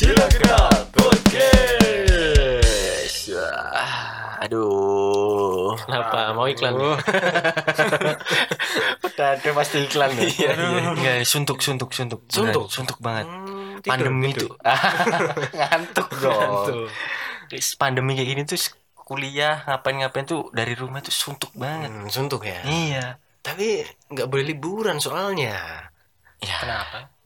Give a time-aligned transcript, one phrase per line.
[0.00, 1.36] Silakan podcast.
[4.40, 5.76] Aduh.
[5.76, 6.32] Kenapa?
[6.32, 6.72] Mau iklan?
[9.04, 10.32] Udah ada pasti iklan nih.
[10.40, 10.96] Iya, iya.
[10.96, 12.24] Enggak, suntuk, suntuk, suntuk.
[12.32, 12.64] Suntuk?
[12.64, 13.28] Beneran, suntuk banget.
[13.28, 14.48] Hmm, tidur, Pandemi itu.
[15.60, 16.32] Ngantuk dong.
[16.32, 16.88] Ngantuk.
[17.76, 18.56] Pandemi kayak gini tuh
[18.96, 21.92] kuliah ngapain-ngapain tuh dari rumah tuh suntuk banget.
[21.92, 22.64] Hmm, suntuk ya.
[22.64, 23.20] Iya.
[23.44, 23.84] Tapi
[24.16, 25.60] nggak boleh liburan soalnya.
[26.40, 26.56] Ya.
[26.56, 27.19] Kenapa?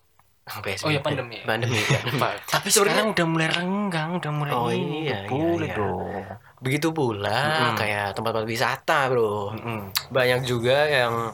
[0.44, 0.84] PSBB.
[0.84, 1.40] Oh ya pandemi.
[1.40, 2.00] Pandemi ya.
[2.44, 5.08] Tapi sekarang udah mulai renggang, udah mulai Oh, ini.
[5.08, 5.76] iya, iya, boleh iya.
[5.76, 6.24] dong.
[6.60, 7.76] Begitu pula Mm-mm.
[7.76, 9.56] kayak tempat-tempat wisata, Bro.
[9.56, 9.80] Mm-mm.
[10.12, 11.32] Banyak juga yang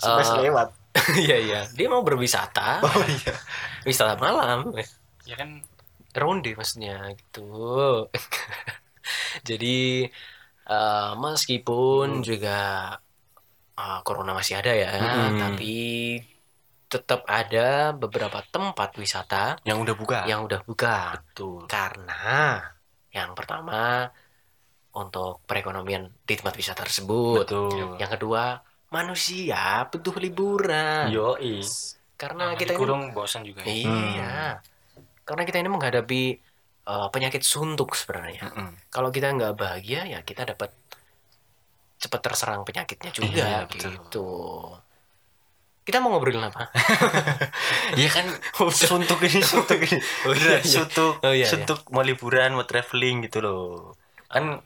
[0.00, 0.68] Smash eh, lewat.
[1.28, 2.80] Iya iya, dia mau berwisata.
[2.86, 3.34] Oh iya.
[3.84, 4.72] Wisata malam.
[5.28, 5.60] Ya kan
[6.18, 8.08] ronde maksudnya gitu
[9.44, 10.08] jadi
[10.66, 12.58] eh, meskipun juga
[13.78, 15.38] eh, corona masih ada ya Mm-mm.
[15.38, 15.76] tapi
[16.88, 20.18] tetap ada beberapa tempat wisata Yang udah buka.
[20.24, 21.68] yang udah buka betul.
[21.68, 22.64] karena
[23.12, 24.08] yang pertama
[24.96, 28.00] untuk perekonomian di tempat wisata tersebut Betul.
[28.00, 31.60] yang kedua manusia butuh liburan Yoi.
[32.16, 33.70] karena nah, kita ini bosan juga ya.
[33.70, 34.36] Iya.
[35.28, 36.22] Karena kita ini menghadapi
[36.88, 38.48] uh, penyakit suntuk sebenarnya.
[38.48, 38.88] Mm-mm.
[38.88, 40.72] Kalau kita nggak bahagia ya kita dapat
[42.00, 44.80] cepat terserang penyakitnya juga Iya, betul.
[45.88, 46.68] Kita mau ngobrolin apa?
[47.96, 48.28] Iya kan
[48.76, 49.96] suntuk ini suntuk ini.
[50.28, 50.84] Oh, iya, iya.
[50.84, 51.14] suntuk.
[51.24, 53.96] Oh, iya, suntuk mau liburan, mau traveling gitu loh.
[54.28, 54.60] Kan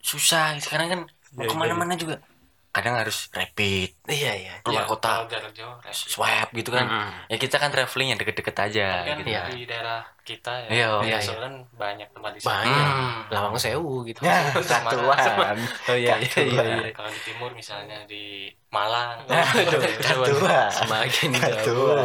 [0.00, 1.00] susah sekarang kan
[1.36, 2.24] mau Iya, iya, ke mana-mana juga
[2.72, 4.54] kadang harus rapid iya iya.
[4.64, 7.28] keluar Ya, kota jarak jauh swab gitu kan Mm-mm.
[7.28, 9.42] ya kita kan traveling yang deket-deket aja kan gitu Iya.
[9.52, 10.68] di daerah kita ya.
[10.70, 11.34] Iya, iya, iya.
[11.34, 12.62] kan banyak tempat wisata.
[12.62, 12.86] Banyak.
[12.94, 13.20] Hmm.
[13.34, 14.22] Lawang sewu gitu.
[14.30, 15.58] Ya, satuan.
[15.90, 16.62] Oh iya iya iya.
[16.62, 16.90] iya.
[16.94, 19.26] Kalau di timur misalnya di Malang.
[19.28, 20.70] Aduh, Satuan.
[20.70, 21.30] Semakin
[21.66, 21.98] jauh.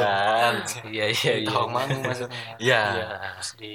[0.89, 1.47] Iya iya iya.
[1.47, 2.57] Tawangmangu maksudnya.
[2.57, 2.81] Iya.
[3.37, 3.73] Terus di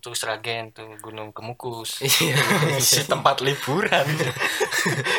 [0.00, 2.00] tuh Sragen tuh Gunung Kemukus.
[2.04, 2.80] Iya iya.
[2.80, 4.06] Si tempat liburan.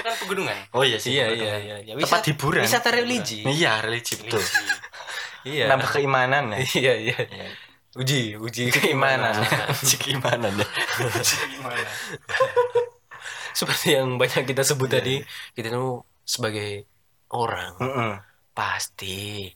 [0.04, 0.58] Kan pegunungan.
[0.76, 1.16] Oh iya sih.
[1.16, 1.76] Iya iya iya.
[1.86, 2.66] Ya, Tempat hiburan.
[2.66, 3.46] Wisata religi.
[3.46, 4.42] Iya, religi betul.
[5.46, 5.70] Iya.
[5.70, 6.60] Nambah keimanan ya.
[6.76, 7.18] Iya iya.
[7.18, 7.48] Iya.
[7.92, 9.36] Uji uji Keimanan.
[9.84, 10.68] Uji keimanan ya.
[11.52, 11.86] Gimana?
[13.52, 15.16] seperti yang banyak kita sebut Iya, tadi
[15.56, 16.88] kita tuh sebagai
[17.32, 18.12] orang Mm-mm.
[18.56, 19.48] pasti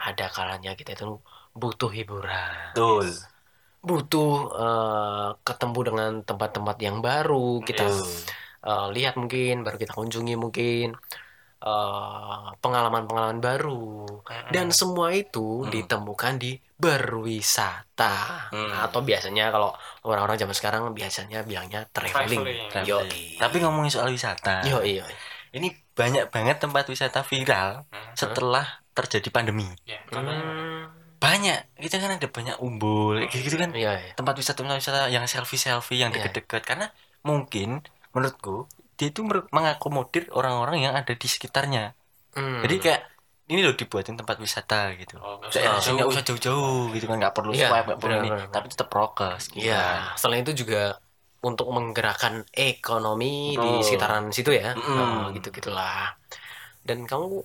[0.00, 1.20] ada kalanya kita itu
[1.52, 3.10] butuh hiburan Betul.
[3.80, 8.12] Butuh eh, ketemu dengan tempat-tempat yang baru kita Betul.
[8.60, 10.92] eh, lihat mungkin baru kita kunjungi mungkin
[11.60, 14.04] eh, pengalaman-pengalaman baru
[14.48, 15.72] dan semua itu Hmm.
[15.72, 18.72] ditemukan di berwisata Hmm.
[18.80, 19.72] atau biasanya kalau
[20.04, 22.88] orang-orang zaman sekarang biasanya bilangnya traveling, Traveling.
[22.88, 23.36] Yoi.
[23.36, 24.64] Tapi ngomongin soal wisata.
[24.64, 25.14] Yoi, yoi.
[25.50, 28.12] Ini banyak banget tempat wisata viral Hmm.
[28.16, 28.64] setelah
[28.96, 29.68] terjadi pandemi.
[29.84, 30.99] Ya, contohnya.
[31.20, 31.76] Banyak.
[31.76, 33.70] Kita kan ada banyak umbul kayak gitu kan.
[33.76, 34.12] iya, iya.
[34.16, 36.26] Tempat wisata wisata yang selfie-selfie yang Iya.
[36.26, 36.86] deket-deket karena
[37.20, 38.64] mungkin menurutku
[38.96, 41.92] dia itu mengakomodir orang-orang yang ada di sekitarnya.
[42.32, 42.60] Hmm.
[42.64, 43.00] Jadi kayak
[43.50, 45.18] ini loh dibuatin tempat wisata gitu.
[45.18, 45.50] Oh, nggak
[45.82, 49.50] usah usah jauh-jauh gitu kan nggak perlu Iya, swipe nggak perlu ini tapi tetap prokes
[49.50, 50.20] gitu Iya, kan.
[50.20, 51.00] selain itu juga
[51.40, 53.80] untuk menggerakkan ekonomi di Betul.
[53.82, 55.00] sekitaran situ ya, Mm-mm.
[55.00, 56.12] Oh, gitu gitulah.
[56.84, 57.40] Dan kamu,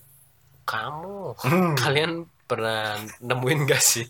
[0.68, 1.74] kamu, Hmm.
[1.80, 2.12] kalian
[2.46, 4.06] pernah nemuin gak sih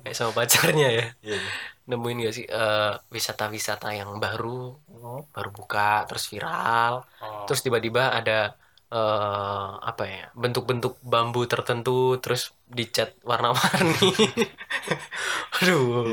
[0.00, 1.40] kayak sama pacarnya ya, Iya.
[1.86, 4.78] nemuin gak sih eh, wisata-wisata yang baru,
[5.28, 7.44] baru buka terus viral, Oh.
[7.44, 8.54] terus tiba-tiba ada
[8.90, 14.10] eh, apa ya bentuk-bentuk bambu tertentu terus dicat warna-warni.
[15.62, 16.06] Aduh.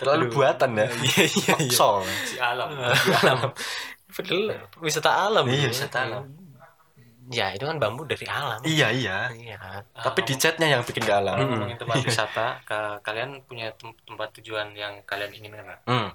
[0.00, 0.34] Terlalu Aduh.
[0.34, 0.86] buatan ya.
[0.88, 1.72] Iya iya iya.
[1.72, 2.04] Sol.
[2.24, 2.68] si alam.
[3.22, 3.52] alam.
[4.08, 5.44] Padahal wisata alam.
[5.46, 5.70] Iya, ya.
[5.70, 6.24] wisata alam.
[7.28, 8.56] Ya itu kan bambu dari alam.
[8.62, 9.28] Iya iya.
[9.28, 9.58] Iya.
[9.92, 11.34] Tapi di catnya yang bikin ke alam.
[11.34, 11.52] Kalau Hmm.
[11.60, 15.80] ngomongin tempat wisata, ka- kalian punya tem- tempat tujuan yang kalian inginkan nggak?
[15.84, 16.08] Hmm.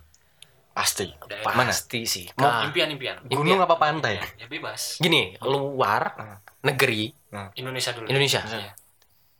[0.73, 1.05] Pasti.
[1.29, 1.53] Daerah.
[1.53, 1.69] Mana?
[1.69, 2.25] Pasti sih.
[2.33, 2.65] Mau Kak.
[2.65, 3.21] Impian-impian.
[3.25, 4.17] Gunung apa pantai?
[4.35, 4.97] Ya bebas.
[4.97, 6.37] Gini, luar Hmm.
[6.65, 7.13] negeri
[7.53, 8.09] Indonesia dulu.
[8.09, 8.41] Indonesia.
[8.41, 8.73] Iya.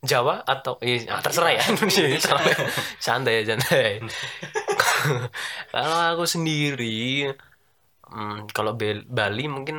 [0.03, 2.21] Jawa atau iya, ah, terserah ya Indonesia.
[3.01, 4.03] santai ya santai.
[5.71, 7.31] kalau aku sendiri
[8.13, 9.77] hmm, kalau Bel- Bali mungkin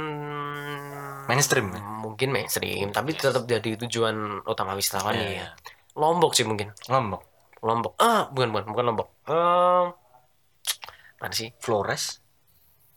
[1.25, 1.81] Mainstream ya?
[1.81, 5.31] mungkin mainstream tapi tetap jadi tujuan utama wisatawan Iya, ya.
[5.33, 5.47] iya.
[5.95, 6.75] Lombok sih mungkin.
[6.85, 7.23] Lombok.
[7.59, 7.95] Lombok.
[7.97, 9.09] Ah, bukan bukan bukan Lombok.
[9.25, 9.85] Eh,
[11.17, 11.55] mana sih?
[11.57, 12.21] Flores.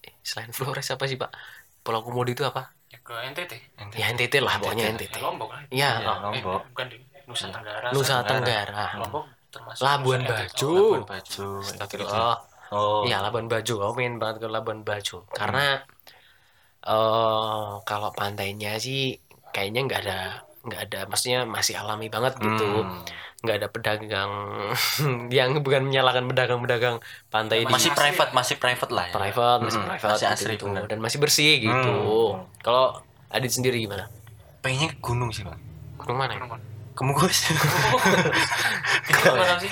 [0.02, 1.32] Eh, Selain Flores apa sih, Pak?
[1.80, 2.76] Pulau Komodo itu apa?
[2.90, 3.54] Ya, ke NTT.
[3.96, 5.14] Ya NTT lah, pokoknya NTT.
[5.14, 5.62] Ya, Lombok lah.
[5.70, 6.60] Iya, Iya, oh, Lombok.
[6.60, 7.88] Eh, bukan di Nusa Tenggara.
[7.90, 8.28] Nusa sana.
[8.28, 8.86] Tenggara.
[8.98, 10.68] Lombok termasuk Labuan Bajo.
[10.68, 10.68] NTT.
[10.68, 11.48] Labuan Bajo.
[11.64, 12.38] Astagfirullah.
[12.74, 13.08] Oh.
[13.08, 13.80] Iya, Labuan Bajo.
[13.80, 15.24] Aku pengen banget ke Labuan Bajo.
[15.32, 15.82] Karena
[16.88, 19.20] eh kalau pantainya sih
[19.52, 20.20] kayaknya nggak ada
[20.68, 22.84] nggak ada maksudnya masih alami banget gitu.
[22.84, 23.04] Hmm.
[23.38, 24.32] nggak ada pedagang
[25.38, 26.98] yang bukan menyalahkan pedagang-pedagang
[27.30, 29.14] pantai di masih private masih private lah ya.
[29.14, 30.66] private masih Mm-mm, private masih gitu, asri, gitu.
[30.68, 30.84] bener.
[30.90, 31.94] dan masih bersih gitu
[32.34, 32.50] Hmm.
[32.66, 32.86] kalau
[33.30, 34.10] Adit sendiri gimana
[34.66, 35.60] pengennya ke gunung sih bang
[36.02, 36.42] gunung mana ya?
[36.98, 37.46] Ke Mugus
[39.08, 39.70] Itu apa sih?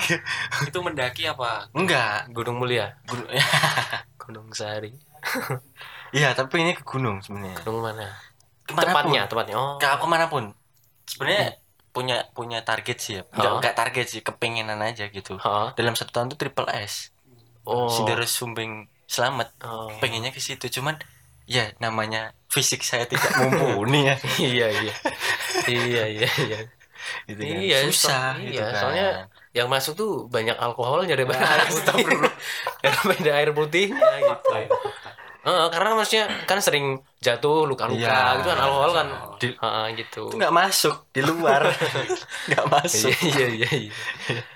[0.70, 1.66] Itu mendaki apa?
[1.74, 2.30] enggak.
[2.30, 2.94] Gunung mulia?
[3.04, 3.26] Gunung
[4.22, 4.94] gunung sari.
[6.14, 7.58] Iya tapi ini ke gunung sebenarnya.
[7.66, 8.06] Gunung mana?
[8.62, 8.90] Ke mana pun.
[8.94, 9.54] tepatnya tepatnya.
[9.58, 9.74] Oh.
[9.76, 10.54] Ke aku mana pun
[11.06, 11.58] sebenarnya
[11.90, 13.22] punya punya target sih ya.
[13.34, 13.56] Enggak, Oh.
[13.58, 15.34] enggak target sih kepengenan aja gitu.
[15.42, 15.74] Hah?
[15.74, 17.10] dalam satu tahun tuh triple S.
[17.66, 17.90] Oh.
[17.90, 19.50] Sidoarjo Sumbing selamat.
[19.66, 19.90] Oh.
[19.98, 20.98] pengennya ke situ cuman
[21.46, 24.16] ya namanya fisik saya tidak mumpuni ya.
[24.42, 24.94] Iya iya.
[25.66, 26.58] Iya iya iya
[27.24, 27.56] gitu kan.
[27.58, 28.80] Iya, susah so- gitu iya, kan.
[28.80, 29.08] soalnya
[29.52, 32.04] yang masuk tuh banyak alkoholnya daripada air putih
[32.82, 34.50] daripada air putihnya gitu.
[35.46, 38.42] Heeh, karena maksudnya kan sering jatuh luka-luka Iya.
[38.42, 39.06] gitu kan alkohol kan.
[39.38, 40.26] Di- Heeh, gitu.
[40.26, 41.62] Itu nggak masuk di luar.
[42.50, 43.14] Nggak masuk.
[43.22, 43.92] Iya iya iya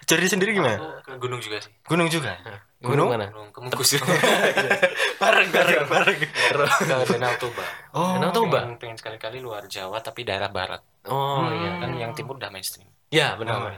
[0.02, 0.82] jadi sendiri gimana?
[0.82, 1.70] Aku ke gunung juga sih.
[1.86, 2.34] gunung juga?
[2.82, 3.30] Gunung mana?
[3.30, 3.94] Gunung Kemukus.
[5.22, 6.18] bareng bareng bareng.
[6.18, 7.64] Ke Danau Toba.
[7.94, 8.58] oh Danau Toba?
[8.66, 10.82] Pengen, pengen sekali-kali luar Jawa tapi daerah barat.
[11.08, 11.56] Oh hmm.
[11.56, 12.88] iya kan yang timur udah mainstream.
[13.08, 13.56] Ya benar.
[13.56, 13.72] Oh.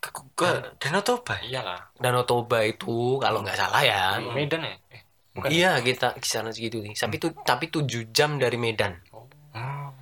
[0.00, 0.72] Ke, ke nah.
[0.80, 1.36] Danau Toba.
[1.44, 1.80] Iyalah.
[2.00, 4.18] Danau Toba itu kalau nggak salah ya.
[4.18, 4.74] Medan ya.
[4.90, 5.02] Eh,
[5.36, 5.48] bukan.
[5.52, 6.98] Iya kita kisaran segitu nih.
[6.98, 8.98] Tapi itu tapi tujuh jam dari Medan.
[9.14, 9.28] Oh.
[9.54, 9.94] Ah.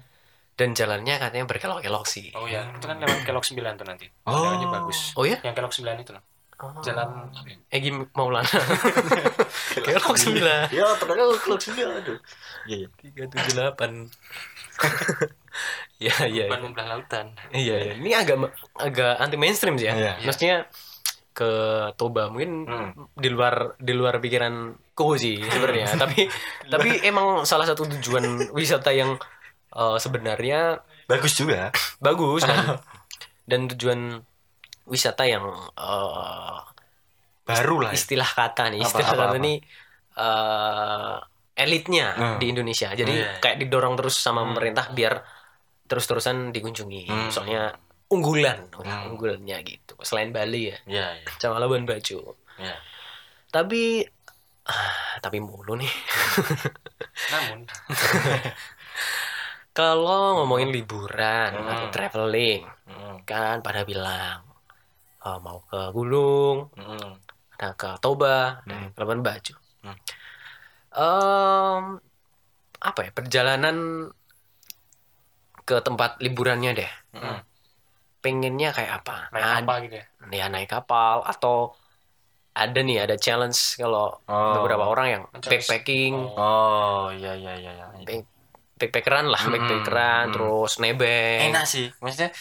[0.57, 2.33] Dan jalannya katanya berkelok-kelok sih.
[2.35, 4.07] Oh ya, itu kan lewat kelok sembilan tuh nanti.
[4.25, 4.35] Oh.
[4.35, 5.13] Jalannya bagus.
[5.15, 5.39] Oh iya?
[5.45, 6.25] Yang kelok sembilan itu loh.
[6.59, 6.75] Oh.
[6.83, 8.43] Jalan eh, Egi Maulana.
[9.87, 10.75] kelok 9.
[10.75, 12.19] Ya, padahal kelok sembilan aduh.
[12.67, 13.25] Iya, iya.
[13.31, 14.11] tujuh delapan.
[15.99, 16.27] Iya, iya.
[16.31, 16.45] iya.
[16.47, 17.27] Bukan membelah lautan.
[17.51, 17.93] Iya, iya.
[17.99, 18.37] Ini agak
[18.79, 19.95] agak anti mainstream sih ya.
[19.99, 20.13] Iya.
[20.23, 20.57] Maksudnya
[21.39, 21.51] ke
[21.95, 23.15] Toba mungkin hmm.
[23.15, 26.27] di luar di luar pikiran ku sih sebenarnya tapi
[26.67, 29.15] tapi emang salah satu tujuan wisata yang
[29.71, 31.71] uh, sebenarnya bagus juga
[32.07, 32.83] bagus kan?
[33.47, 34.19] dan tujuan
[34.91, 35.47] wisata yang
[35.79, 36.59] uh,
[37.47, 38.03] baru lah ya.
[38.03, 39.57] istilah kata nih istilah apa, kata nih
[40.19, 41.23] uh,
[41.55, 42.39] elitnya hmm.
[42.43, 43.39] di Indonesia jadi hmm.
[43.39, 44.49] kayak didorong terus sama hmm.
[44.51, 45.15] pemerintah biar
[45.89, 47.03] terus-terusan dikunjungi.
[47.05, 47.29] Hmm.
[47.29, 47.73] soalnya
[48.07, 49.11] unggulan Hmm.
[49.11, 49.93] unggulannya gitu.
[50.01, 50.77] Selain Bali ya.
[50.87, 51.29] Iya iya.
[51.37, 52.37] Sama Labuan Bajo.
[52.57, 52.77] Iya.
[53.49, 54.05] Tapi
[54.65, 55.89] ah, tapi mulu nih.
[57.33, 57.59] Namun.
[59.71, 61.69] Kalau ngomongin liburan Hmm.
[61.69, 64.41] atau traveling Mm, kan pada bilang
[65.21, 67.11] eh, mau ke gunung mm,
[67.55, 68.67] ada ke Toba Hmm.
[68.67, 69.55] dan ke Labuan Bajo.
[69.81, 69.97] Hmm.
[70.91, 71.85] Em,
[72.81, 74.09] apa ya perjalanan
[75.69, 77.39] ke tempat liburannya deh mm.
[78.19, 80.07] pengennya kayak apa naik Ad- apa gitu ya?
[80.33, 81.77] ya naik kapal atau
[82.57, 84.59] ada nih ada challenge kalau Oh.
[84.59, 87.87] beberapa orang yang backpacking oh iya iya iya iya.
[88.03, 88.33] back-
[88.79, 90.35] backpackeran lah Hmm, backpackeran hmm.
[90.35, 92.33] terus nebeng enak sih maksudnya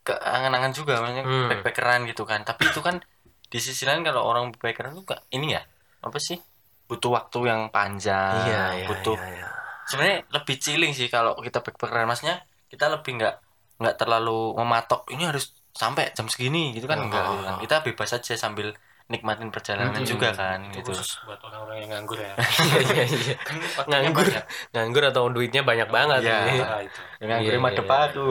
[0.00, 1.48] keangan-angan juga maksudnya Hmm.
[1.50, 3.02] backpackeran gitu kan tapi itu kan
[3.50, 5.62] di sisi lain kalau orang backpackeran tuh gak- ini ya
[6.00, 6.40] apa sih
[6.88, 9.46] butuh waktu yang panjang iya iya butuh iya, iya.
[9.84, 12.40] sebenarnya lebih chilling sih kalau kita backpackeran maksudnya
[12.70, 13.34] kita lebih nggak
[13.76, 17.54] nggak terlalu mematok ini harus sampai jam segini gitu kan Oh, enggak oh, gitu kan.
[17.54, 17.60] oh.
[17.60, 18.68] kita bebas aja sambil
[19.10, 20.06] nikmatin perjalanan Hmm.
[20.06, 22.30] juga kan Itu gitu khusus buat orang-orang yang nganggur ya.
[22.66, 24.44] iya iya iya kan nganggur banyak.
[24.70, 26.36] nganggur atau duitnya banyak banget Iya.
[26.46, 26.60] nih.
[26.62, 27.00] Ah, itu.
[27.18, 28.06] Iya, gue iya, iya.
[28.06, 28.22] aku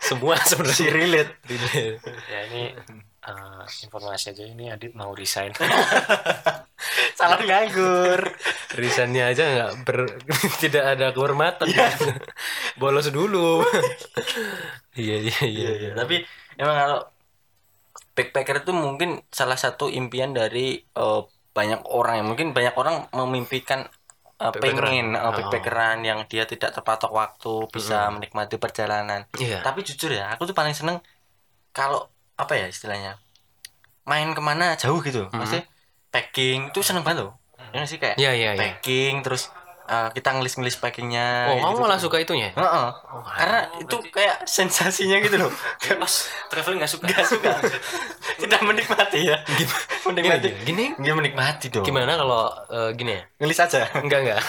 [0.00, 1.32] semua sebenarnya relate
[2.26, 2.62] Ya ini
[3.28, 5.52] eh, informasi aja ini Adit mau resign.
[7.18, 8.20] salah nganggur.
[8.78, 9.98] Risannya aja nggak ber
[10.62, 11.66] tidak ada kehormatan.
[12.80, 13.66] Bolos dulu.
[14.94, 15.90] Iya iya iya iya iya.
[15.98, 16.22] tapi
[16.58, 16.98] emang kalau
[18.14, 21.20] backpacker itu mungkin salah satu impian dari eh,
[21.52, 22.24] banyak orang ya.
[22.24, 23.86] Mungkin banyak orang memimpikan
[24.38, 24.62] Backpackeran.
[24.62, 25.34] pengen Oh.
[25.34, 29.26] backpackeran yang dia tidak terpatok waktu bisa menikmati perjalanan.
[29.34, 29.66] Iya.
[29.66, 31.02] Tapi jujur ya aku tuh paling seneng
[31.74, 32.06] kalau
[32.38, 33.18] apa ya istilahnya
[34.08, 35.28] main ke mana jauh gitu.
[35.28, 35.68] Maksudnya
[36.08, 37.36] packing itu seneng banget loh.
[37.74, 38.60] Ya nggak sih kayak iya iya iya.
[38.60, 39.52] packing terus
[39.84, 41.82] eh, kita ngelis-ngelis packingnya oh kamu gitu.
[41.84, 42.48] malah suka itunya?
[42.56, 42.88] Heeh.
[43.12, 45.52] Oh, karena itu kayak sensasinya gitu loh.
[45.84, 46.14] Kayak Pas
[46.48, 47.04] traveling nggak suka.
[47.04, 47.52] nggak suka.
[48.40, 49.36] Tidak menikmati ya.
[49.44, 49.68] Gini
[50.08, 50.48] menikmati.
[50.64, 50.84] Gini?
[50.96, 51.84] Nggak menikmati dong.
[51.84, 53.22] Gimana kalau eh, gini ya?
[53.44, 53.84] Ngelis aja.
[54.00, 54.40] Enggak enggak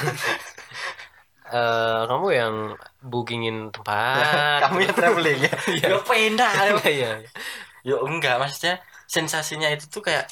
[1.50, 2.55] Eh, kamu yang
[3.01, 5.53] bookingin tempat kamu yang traveling ya?
[5.81, 6.46] Ya pena
[6.86, 7.25] iya
[7.82, 10.28] ya enggak maksudnya sensasinya itu tuh kayak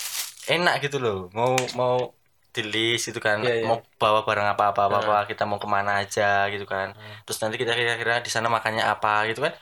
[0.47, 1.27] enak gitu loh.
[1.31, 2.13] Mau mau
[2.51, 3.65] di list gitu kan Iya, iya.
[3.69, 6.95] mau bawa barang apa apa apa, apa kita mau ke mana aja gitu kan.
[7.23, 9.53] Terus nanti kita kira-kira di sana makannya apa gitu kan.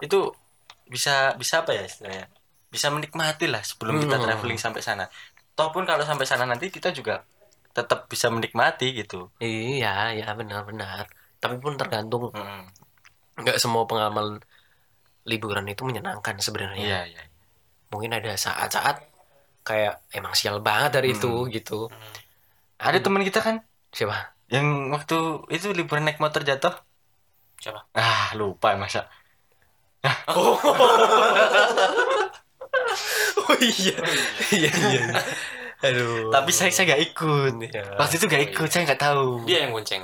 [0.00, 0.32] Itu
[0.86, 2.26] bisa bisa apa ya istilahnya?
[2.72, 4.24] Bisa menikmati lah sebelum kita Hmm.
[4.24, 5.04] traveling sampai sana.
[5.52, 7.20] Toh pun kalau sampai sana nanti kita juga
[7.72, 9.28] tetap bisa menikmati gitu.
[9.36, 11.08] Iya ya benar-benar.
[11.36, 12.64] Tapi pun tergantung Mm.
[13.34, 14.40] nggak semua pengalaman
[15.24, 17.22] liburan itu menyenangkan sebenarnya Iya, iya.
[17.88, 19.06] mungkin ada saat-saat
[19.62, 21.50] kayak emang sial banget dari itu Hmm.
[21.50, 21.86] gitu
[22.76, 25.16] Ada teman kita kan siapa yang waktu
[25.48, 26.74] itu liburan naik motor jatuh.
[27.56, 27.86] Siapa?
[27.94, 29.06] Ah, lupa masa.
[33.46, 33.96] oh iya
[34.50, 35.02] iya iya
[35.82, 37.52] aduh Tapi saya saya nggak ikut.
[37.70, 37.82] Iya.
[37.98, 39.42] Waktu itu nggak ikut, saya nggak tahu.
[39.50, 40.02] Dia yang bonceng.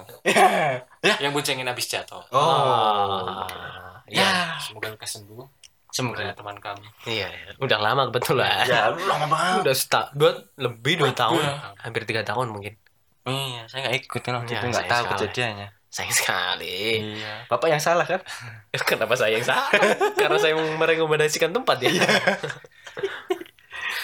[1.06, 1.14] ya.
[1.22, 2.18] Yang boncengin habis jatuh.
[2.34, 3.46] Oh.
[3.46, 4.56] Ah, Ya.
[4.58, 5.44] Semoga lekas sembuh.
[5.88, 6.20] Semoga.
[6.20, 6.84] Semoga teman kami.
[7.06, 7.48] iya iya.
[7.56, 9.56] udah lama kebetulan Ya, lama banget.
[9.62, 11.54] udah seta dua lebih dua tahun Iya.
[11.80, 12.76] hampir tiga tahun mungkin
[13.24, 15.12] Iya, saya nggak ikut kan waktu Ya, itu nggak tahu sekali.
[15.18, 15.68] kejadiannya.
[15.88, 16.80] sayang sekali
[17.16, 17.32] Iya.
[17.46, 18.20] Bapak yang salah kan?
[18.84, 19.68] kenapa saya yang salah
[20.20, 21.88] karena saya merekomendasikan tempat ya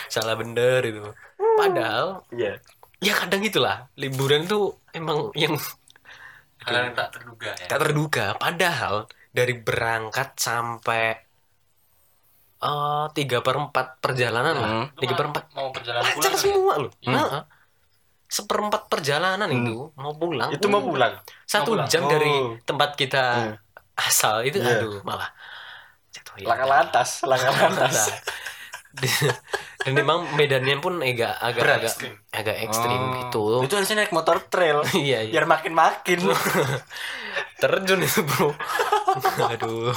[0.06, 1.02] salah bener itu
[1.54, 2.56] padahal Iya.
[3.00, 5.52] ya kadang itulah liburan tuh emang yang
[6.64, 7.66] Hal yang tak terduga ya.
[7.68, 11.04] tak terduga padahal dari berangkat sampai
[12.56, 14.86] eh, tiga per empat perjalanan lah Hmm.
[14.94, 17.18] Tiga mau- per empat Mau perjalanan lancar pulang semua loh Iya.
[17.18, 17.42] Heeh.
[18.26, 19.58] seperempat perjalanan Hmm.
[19.60, 21.12] itu mau pulang Itu mau pulang.
[21.44, 21.88] satu Mau pulang.
[21.88, 22.10] jam Oh.
[22.10, 23.54] dari tempat kita Hmm.
[23.96, 24.80] asal itu Iya.
[24.80, 25.28] aduh malah
[26.08, 26.46] jatuh ya.
[26.48, 27.94] Laka lantas, laka lantas.
[28.94, 29.34] Nah,
[29.80, 31.78] dan memang medannya pun agak agak Berat.
[31.82, 31.94] agak
[32.32, 33.12] agak ekstrim Oh.
[33.20, 34.86] gitu Itu harusnya naik motor trail.
[34.96, 36.18] iya iya Biar makin makin.
[37.60, 38.50] terjun itu bro
[39.54, 39.92] aduh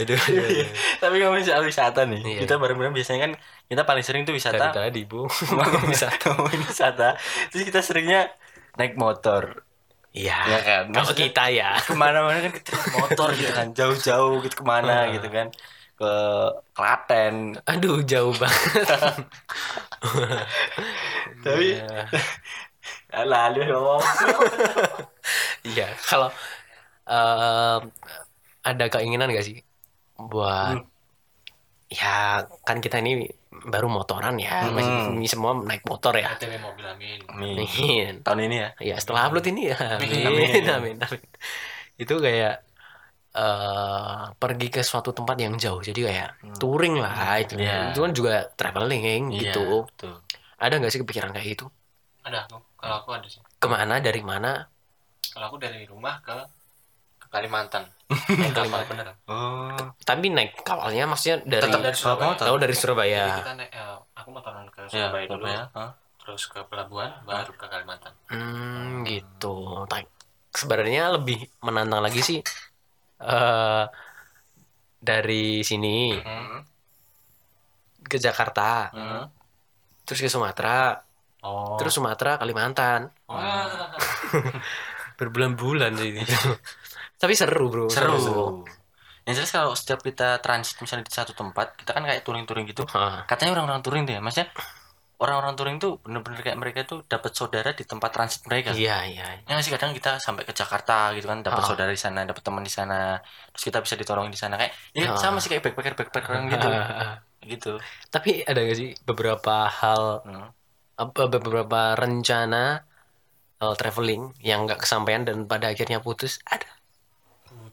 [0.00, 0.68] aduh, aduh, aduh.
[0.96, 2.20] Tapi ngomongin soal wisata nih.
[2.24, 2.40] Iya.
[2.46, 3.32] Kita bareng-bareng biasanya kan
[3.66, 4.66] kita paling sering tuh dari wisata.
[4.72, 5.28] tadi bu
[5.92, 6.24] wisata.
[6.32, 7.08] ngomongin wisata.
[7.52, 8.30] Terus kita seringnya
[8.76, 9.66] naik motor.
[10.10, 10.84] iya Ya kan?
[10.90, 15.30] kalau kita ya ke mana-mana kan kita motor gitu kan jauh-jauh gitu ke mana gitu
[15.30, 15.54] kan
[15.94, 16.12] ke
[16.74, 18.90] Klaten aduh jauh banget
[21.46, 22.10] tapi Iya.
[23.22, 24.02] lalu dong
[25.60, 26.32] Iya, kalau
[27.10, 27.82] em,
[28.62, 29.58] ada keinginan gak sih
[30.16, 30.86] buat Hmm.
[31.90, 34.78] ya kan kita ini baru motoran ya, Hmm.
[34.78, 36.38] masih ini semua naik motor ya.
[36.38, 37.18] ATW mobil amin.
[37.26, 37.56] Amin.
[37.58, 38.12] Amin.
[38.22, 40.64] tahun ini ya Ya setelah upload ini ya, amin, Amin.
[40.70, 41.22] amin, amin.
[41.98, 42.62] Itu kayak
[43.30, 47.54] eh pergi ke suatu tempat yang jauh, jadi kayak touring lah itu.
[47.58, 49.86] Itu kan juga traveling Iya, gitu.
[49.90, 50.14] betul.
[50.58, 51.66] Ada nggak sih kepikiran kayak itu?
[52.22, 52.58] Ada aku.
[52.78, 53.42] Kalau aku ada sih.
[53.58, 54.66] Ke mana, dari mana?
[55.30, 56.38] Kalau aku dari rumah ke
[57.30, 57.86] Kalimantan.
[58.10, 59.14] Naik kapal beneran.
[59.24, 59.70] oh
[60.00, 62.34] Tapi naik kapalnya maksudnya dari Tetap dari Surabaya.
[62.36, 63.24] tahu dari Jadi Surabaya.
[63.38, 65.90] kita naik, eh, aku motoran ke ya Surabaya dulu, Surabaya Hah?
[66.20, 68.12] terus ke pelabuhan, baru ke Kalimantan.
[68.26, 69.86] Hmm, gitu.
[70.50, 72.38] Sebenarnya lebih menantang lagi sih
[73.20, 73.84] eh
[74.98, 76.66] dari sini Hmm.
[78.02, 79.24] ke Jakarta, Hmm.
[80.02, 80.98] terus ke Sumatera,
[81.40, 81.78] Oh.
[81.78, 83.06] terus Sumatera, Kalimantan.
[83.24, 83.70] Wah.
[85.16, 86.18] Berbulan-bulan sih.
[87.20, 87.92] Tapi seru, Bro.
[87.92, 88.16] seru
[89.28, 92.88] yang jelas kalau setiap kita transit misalnya di satu tempat kita kan kayak touring-touring gitu
[92.88, 93.28] Hah.
[93.28, 94.48] katanya orang-orang touring tuh ya maksudnya
[95.20, 99.44] orang-orang touring tuh bener-bener kayak mereka tuh dapat saudara di tempat transit mereka Iya, iya.
[99.44, 102.40] Ya nggak sih kadang kita sampai ke Jakarta gitu kan dapat saudara di sana, dapat
[102.40, 103.20] teman di sana,
[103.52, 106.68] terus kita bisa ditolongin di sana kayak ya sama sih kayak backpacker backpacker gitu.
[107.44, 107.72] gitu.
[108.08, 110.48] Tapi ada gak sih beberapa hal Hmm.
[110.96, 112.88] apa beberapa rencana
[113.60, 116.40] eh, traveling yang nggak kesampaian dan pada akhirnya putus?
[116.48, 116.79] Ada.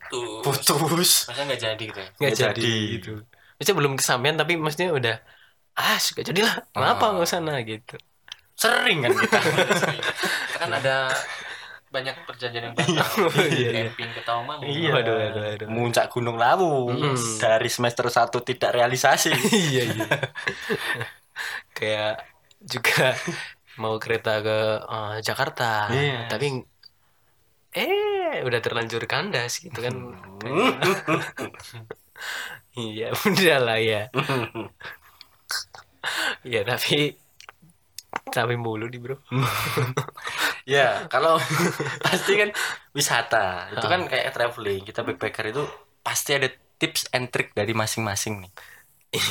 [0.09, 0.67] Putus.
[0.73, 1.11] Putus.
[1.27, 2.09] Masa nggak jadi gitu ya?
[2.09, 2.93] nggak Nggak jadi, jadi.
[2.95, 3.11] gitu.
[3.57, 5.15] Maksudnya belum kesampaian tapi maksudnya udah
[5.73, 7.11] ah suka jadilah kenapa Ah.
[7.13, 7.95] nggak sana gitu
[8.53, 9.37] Sering kan kita.
[10.49, 11.13] Kita kan ada
[11.87, 13.29] banyak perjanjian yang batal.
[13.47, 13.69] iya, iya.
[13.85, 14.57] Camping ke Tauman.
[14.59, 14.89] iya.
[14.91, 15.67] Waduh, waduh, waduh.
[15.69, 17.15] Muncak Gunung Lawu Hmm.
[17.37, 19.29] dari semester 1 tidak realisasi.
[19.69, 20.07] iya iya
[21.71, 22.25] kayak
[22.59, 23.13] juga
[23.77, 26.25] mau kereta ke eh, Jakarta Iya.
[26.27, 26.65] tapi
[27.77, 29.93] eh udah terlanjur kandas gitu kan
[32.73, 34.09] iya udah lah ya
[36.41, 37.13] ya tapi
[38.27, 39.15] tapi mulu di bro
[40.67, 41.39] ya, kalau
[42.05, 42.51] pasti kan
[42.91, 43.71] wisata.
[43.71, 43.91] Itu Ah.
[43.95, 44.83] kan kayak traveling.
[44.83, 45.63] Kita backpacker itu
[46.03, 48.51] pasti ada tips and trick dari masing-masing nih.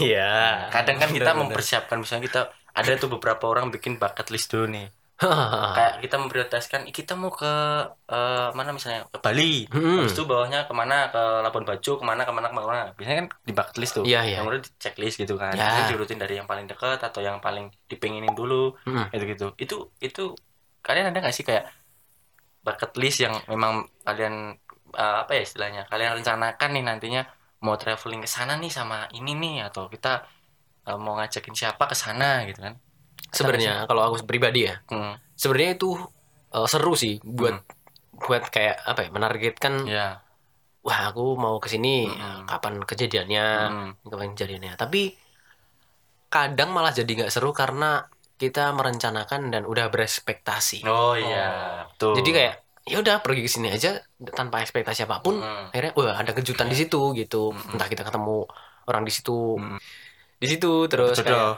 [0.01, 2.41] iya Kadang kan kita mempersiapkan misalnya kita
[2.73, 4.89] ada tuh beberapa orang bikin bucket list dulu nih.
[5.17, 7.49] Kayak kita memprioritaskan kita mau ke
[8.05, 10.05] eh, mana misalnya ke Bali Hmm.
[10.05, 13.17] habis itu bawahnya ke mana ke Labuan Bajo ke mana ke mana ke mana biasanya
[13.25, 14.21] kan di bucket list tuh iya.
[14.29, 15.65] yang udah di checklist gitu kan Ya.
[15.65, 19.09] Biasanya diurutin dari yang paling dekat atau yang paling dipenginin dulu Hmm.
[19.09, 20.23] gitu gitu itu itu
[20.85, 21.65] kalian ada nggak sih kayak
[22.61, 24.35] bucket list yang memang kalian
[24.93, 27.23] eh, apa ya istilahnya kalian rencanakan nih nantinya
[27.65, 30.29] mau traveling ke sana nih sama ini nih atau kita
[30.89, 32.75] eh, mau ngajakin siapa ke sana gitu kan
[33.31, 35.15] sebenarnya kalau aku pribadi ya hmm.
[35.35, 35.91] sebenarnya itu
[36.53, 37.63] eh, seru sih buat
[38.17, 40.07] buat kayak apa ya menargetkan ya
[40.81, 42.47] wah aku mau ke sini Mm-mm.
[42.47, 43.91] kapan kejadiannya Hmm.
[44.07, 45.13] kapan kejadiannya tapi
[46.27, 48.07] kadang malah jadi nggak seru karena
[48.37, 52.21] kita merencanakan dan udah berespektasi Oh iya, betul.
[52.21, 52.55] jadi kayak
[52.87, 53.99] ya udah pergi ke sini aja
[54.31, 55.73] tanpa ekspektasi apa pun Hmm.
[55.73, 57.75] akhirnya wah ada kejutan di situ gitu Mm-mm.
[57.75, 58.47] entah kita ketemu
[58.87, 59.79] orang di situ Mm.
[60.37, 61.57] di situ terus kayak Jodoh.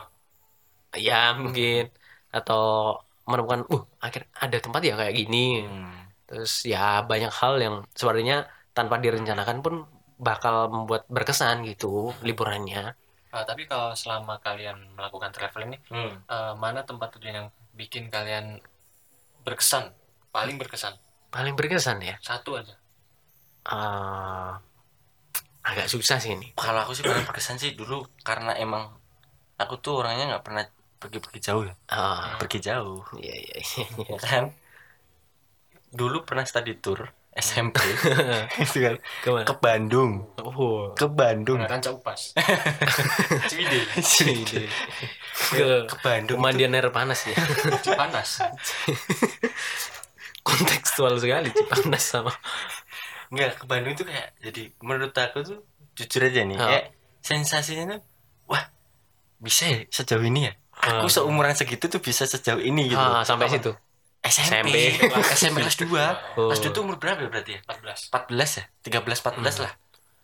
[0.97, 1.93] Ya mungkin
[2.33, 2.97] atau
[3.29, 5.65] menemukan uh akhir ada tempat ya kayak gini.
[5.65, 5.97] Hmm.
[6.29, 8.45] terus ya banyak hal yang sebenarnya
[8.77, 9.75] tanpa direncanakan pun
[10.21, 12.93] bakal membuat berkesan gitu liburannya.
[13.33, 16.13] Ah, tapi kalau selama kalian melakukan traveling nih Hmm.
[16.29, 18.61] eh, mana tempat tujuan yang bikin kalian
[19.45, 19.89] berkesan?
[20.29, 20.97] Paling berkesan?
[21.33, 22.17] Paling berkesan ya?
[22.21, 22.77] Satu aja.
[23.69, 24.53] Eh,
[25.65, 26.53] agak susah sih ini.
[26.57, 28.89] Kalau aku sih paling berkesan sih dulu karena emang
[29.61, 30.65] aku tuh orangnya nggak pernah
[30.99, 31.75] pergi-pergi jauh ya.
[31.89, 33.01] Ah, Pergi jauh.
[33.17, 34.19] iya iya iya.
[34.19, 34.51] Kan?
[35.89, 37.79] Dulu pernah study tour SMP
[38.67, 40.27] itu kan ke mana ke Bandung.
[40.43, 40.91] Oh.
[40.93, 41.63] Ke Bandung.
[41.63, 42.35] Kan Upas
[43.51, 44.67] Cibide
[45.55, 47.39] ke ke Bandung pemandian air panas ya?
[47.79, 48.43] Cipanas
[50.47, 52.33] kontekstual sekali panas sama.
[53.29, 55.61] Enggak, ke Bandung itu kayak jadi menurut aku tuh
[55.95, 56.67] jujur aja nih, Ah.
[56.73, 56.87] kayak
[57.21, 58.01] sensasinya tuh
[58.49, 58.65] wah,
[59.39, 60.53] bisa ya sejauh ini ya.
[60.91, 61.13] Aku Ah.
[61.13, 62.99] seumuran segitu tuh bisa sejauh ini gitu.
[62.99, 63.73] ah, sampai situ
[64.21, 64.99] SMP,
[65.31, 65.87] SMP kelas 2.
[66.35, 66.49] Oh.
[66.49, 67.61] Kelas 2 tuh umur berapa ya berarti ya?
[67.63, 68.65] 14 14 ya?
[68.83, 69.73] 13 14 lah.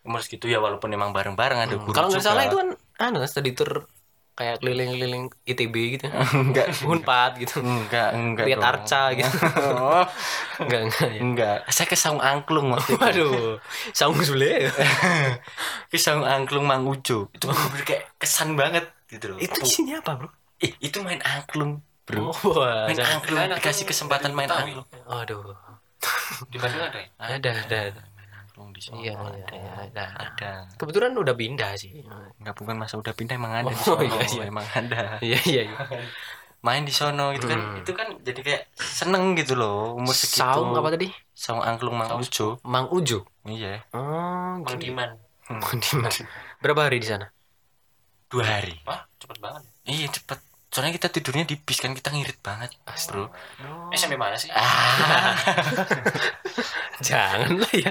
[0.02, 1.94] Umur segitu ya walaupun emang bareng-bareng ada guru Hmm.
[1.94, 2.28] kalau nggak juga.
[2.28, 2.68] salah itu kan
[2.98, 3.88] anu study tour
[4.34, 6.10] kayak keliling-keliling ITB gitu
[6.42, 9.30] enggak Unpad gitu enggak enggak lihat arca gitu
[9.70, 10.02] Oh,
[10.60, 11.56] enggak enggak ya enggak.
[11.68, 13.00] Saya ke Saung Angklung waktu itu.
[13.00, 13.62] waduh
[13.96, 14.68] saung sule
[15.86, 17.30] Ke Saung Angklung Mang Ujo.
[17.30, 19.38] Itu bener kayak kesan banget gitu loh.
[19.38, 22.30] itu di sini apa bro Ih, itu main angklung, Bro.
[22.30, 25.56] oh, wah, main jangan- angklung Kalian dikasih kesempatan main angklung Aduh,
[26.46, 28.02] di Bandung ada ya ada, ada, ada.
[28.12, 30.04] main angklung di sini Iya, iya, iya, ada.
[30.14, 31.90] ada Kebetulan udah pindah sih.
[32.38, 34.42] nggak bukan masa udah pindah emang ada di Oh, sono iya, iya.
[34.46, 35.76] emang ada Iya, iya, iya.
[36.60, 37.80] main di sono gitu kan Hmm.
[37.82, 41.12] itu kan jadi kayak seneng gitu loh umur segitu Saung apa tadi?
[41.34, 43.26] saung angklung mang ujo Mang Ujo.
[43.44, 44.78] iya Oh, Mang.
[44.78, 45.10] Diman
[45.50, 46.08] Mang Diman.
[46.58, 47.28] Berapa hari di sana?
[48.34, 52.38] Dua hari wah cepet banget iya cepet soalnya kita tidurnya di bis kan kita ngirit
[52.40, 53.30] banget bro
[53.92, 55.30] SMP mana sih ah
[57.00, 57.90] Jangan lah ya.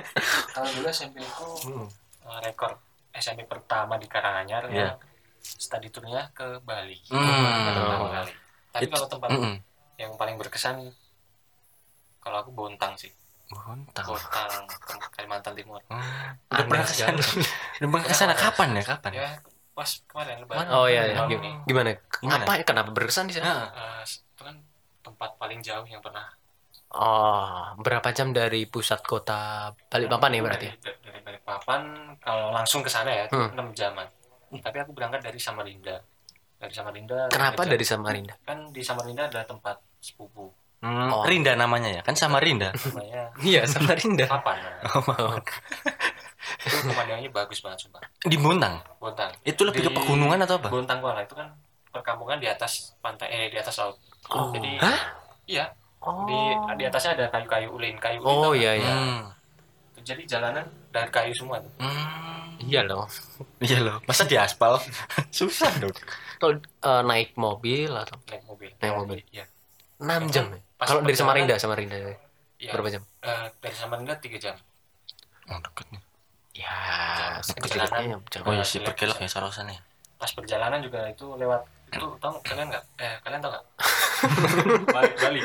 [0.51, 1.87] kalau dulu SMP itu Hmm.
[2.23, 2.75] eh, rekor
[3.13, 4.89] SMP pertama di Karanganyar Iya.
[4.89, 4.99] ya
[5.41, 7.23] study tournya ke Bali Hmm.
[7.69, 8.31] pertama kali
[8.69, 9.55] tapi kalau tempat Mm-mm.
[9.97, 10.91] yang paling berkesan
[12.19, 13.11] kalau aku Bontang sih
[13.45, 14.07] Bontang.
[14.07, 14.65] Bontang
[15.13, 16.01] Kalimantan Timur Udah
[16.49, 17.21] Aneh pernah ke sana?
[17.77, 18.83] Udah pernah ke sana kapan ya?
[18.89, 19.11] Kapan?
[19.13, 19.29] ya
[19.73, 21.25] pas kemarin lebaran Oh iya, iya.
[21.65, 21.91] Gimana?
[22.21, 22.45] Gimana?
[22.45, 22.61] Apa?
[22.61, 23.45] Kenapa berkesan di sana?
[23.45, 24.55] Nah, Eh, itu kan
[25.01, 26.29] tempat paling jauh yang pernah
[26.93, 30.67] Oh, berapa jam dari pusat kota Balikpapan ya berarti?
[30.77, 31.81] dari, dari Balikpapan
[32.21, 33.49] kalau langsung ke sana ya itu Hmm.
[33.49, 34.05] 6 jaman
[34.61, 35.97] tapi aku berangkat dari Samarinda
[36.61, 38.37] dari Samarinda Kenapa dari Samarinda?
[38.45, 40.53] kan di Samarinda ada tempat sepupu
[40.85, 41.25] hmm, Oh.
[41.25, 42.01] Rinda namanya ya?
[42.05, 42.69] Kan sama Rinda.
[42.69, 44.29] namanya Iya, Samarinda.
[44.29, 44.57] Papan
[44.93, 45.33] Oh,
[46.59, 48.79] itu pemandangannya bagus banget sumpah Di Bontang.
[48.97, 50.67] Bontang Itu lebih ke Di pegunungan atau apa?
[50.67, 51.49] Bontang Kuala itu kan
[51.89, 54.49] perkampungan di atas pantai eh di atas laut Oh.
[54.49, 54.99] jadi Hah?
[55.45, 55.65] iya
[55.99, 56.23] Oh.
[56.23, 56.35] di
[56.75, 58.91] di atasnya ada kayu-kayu ulin kayu ulin Oh iya iya.
[58.91, 59.21] Hmm.
[59.99, 61.71] jadi jalanan dari kayu semua tuh.
[61.79, 62.59] Hmm.
[62.59, 63.07] Iya loh.
[63.63, 63.97] Iya loh.
[64.03, 64.79] Masa di aspal?
[65.31, 65.95] Susah dong.
[66.37, 69.19] Kalau eh, naik mobil atau naik mobil Naik mobil.
[69.29, 69.45] iya
[69.99, 70.59] 6 jam ya?
[70.75, 71.95] Pas Kalau dari Samarinda, Samarinda
[72.57, 73.03] iya berapa jam?
[73.21, 74.55] Eh, dari Samarinda 3 jam
[75.45, 76.01] Oh, deket nih.
[76.53, 78.21] Ya, perjalanan.
[78.29, 78.41] jam.
[78.45, 78.85] Oh iya sih iya.
[78.85, 79.81] perkelok ya Sarosan ya.
[80.15, 83.65] pas perjalanan juga itu lewat itu tau kalian nggak eh kalian tau nggak
[84.95, 85.41] Bali Bali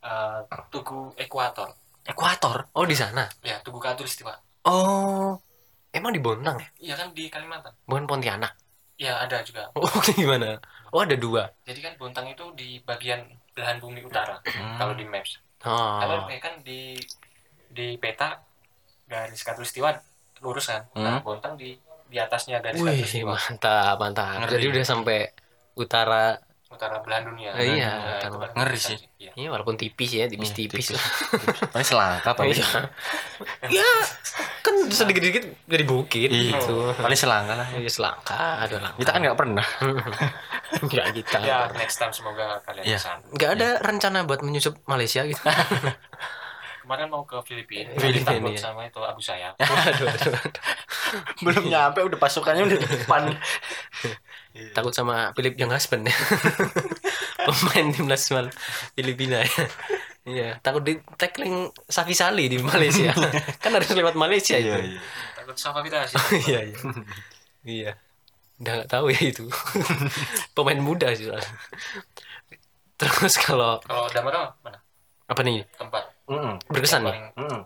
[0.00, 0.38] Eh,
[0.70, 1.66] Tugu Ekuator
[2.06, 2.70] Ekuator.
[2.72, 3.26] Oh di sana.
[3.40, 4.30] ya Tugu Katulistiwa
[4.62, 5.34] Oh,
[5.90, 6.68] emang di Bontang ya?
[6.80, 8.54] iya kan di Kalimantan Bukan Pontianak.
[8.96, 10.62] ya ada juga Oh gimana?
[10.88, 11.50] Oh ada dua.
[11.62, 13.20] jadi kan Bontang itu di bagian
[13.52, 14.78] belahan bumi utara Hmm.
[14.78, 15.98] kalau di maps Oh.
[15.98, 16.94] kalau eh, kan di
[17.68, 18.38] di peta
[19.04, 19.90] garis Katulistiwa
[20.38, 21.24] lurus kan nah Hmm.
[21.24, 21.74] Bontang di
[22.06, 24.36] di atasnya garis Wih Katulistiwa mantap mantap.
[24.38, 24.52] Ngeri.
[24.52, 25.18] Jadi udah sampai
[25.74, 26.38] utara.
[26.66, 28.52] utara belahan dunia Eh, iya, Nah, utara.
[28.52, 28.98] kan Ngeri sih.
[29.16, 29.32] Iya.
[29.34, 30.92] Iya walaupun tipis ya, Iya, tipis-tipis.
[30.92, 31.00] tipis.
[31.72, 32.52] Paling selangkah paling.
[32.52, 32.68] Iya.
[33.80, 33.90] ya
[34.60, 36.58] kan sedikit-sedikit jadi bukit Iya.
[36.58, 36.92] gitu.
[36.92, 37.68] Paling selangkah lah.
[37.72, 38.98] Iya selangkah, ada langkah.
[38.98, 39.66] Kita kan nggak pernah.
[40.82, 41.38] Enggak kita.
[41.40, 42.98] ya next time semoga kalian Iya.
[42.98, 45.40] bisa Nggak ada rencana buat menyusup Malaysia gitu.
[46.86, 48.62] Kemarin mau ke Filipina Filipina, ditakut iya.
[48.62, 50.62] sama itu Abu Sayyaf aduh, aduh, aduh.
[51.44, 53.22] Belum nyampe udah pasukannya udah di depan.
[54.78, 56.14] Takut sama Philip yang husband ya.
[57.42, 58.54] Pemain timnas Mal-
[58.94, 59.64] Filipina ya.
[60.26, 63.14] Iya, takut di tackling Safi Sali di Malaysia.
[63.62, 64.74] kan harus lewat Malaysia itu.
[64.74, 65.00] Iya, iya.
[65.38, 66.18] takut sama kita sih
[66.50, 66.78] Iya, iya.
[67.62, 67.90] Iya.
[68.58, 69.46] Udah nggak tahu ya itu.
[70.56, 71.30] Pemain muda sih.
[71.30, 71.50] soalnya.
[72.96, 74.80] Terus kalau kalau damar mana
[75.26, 76.54] apa nih tempat Mm-mm.
[76.66, 77.14] berkesan nih?
[77.14, 77.60] paling Mm-mm.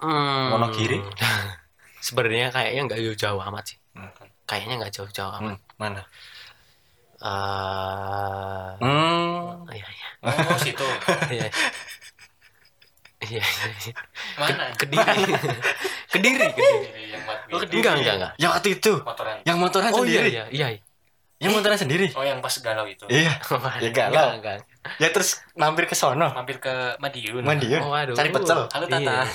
[0.00, 0.48] Hmm.
[0.56, 0.98] Wonogiri?
[2.06, 3.78] Sebenarnya kayaknya nggak jauh-jauh amat sih.
[3.92, 4.08] Hmm.
[4.48, 5.54] Kayaknya nggak jauh-jauh amat.
[5.54, 6.02] Hmm, Mana?
[7.20, 9.68] Eh, Hmm.
[9.68, 10.80] iya iya oh situ
[11.36, 11.46] iya.
[13.20, 13.94] Iya, iya, iya.
[14.40, 15.04] mana Kediri.
[16.12, 17.12] Kediri, Kediri.
[17.12, 17.78] Yang Oh, Kediri.
[17.84, 18.32] Enggak, enggak, enggak.
[18.40, 20.30] Yang waktu itu, motoran yang motoran Oh iya sendiri.
[20.32, 20.66] iya iya.
[20.72, 20.80] iya.
[21.36, 22.06] Yang motoran sendiri.
[22.16, 23.36] oh yang pas galau itu Iya.
[23.36, 24.56] Ya enggak Enggak, enggak.
[24.96, 26.32] Ya terus mampir ke sono.
[26.32, 27.84] mampir ke Madiun Mandi ya.
[27.84, 28.16] Oh, aduh.
[28.16, 28.64] Cari pecel.
[28.66, 28.96] halo Iya.
[28.96, 29.18] Tata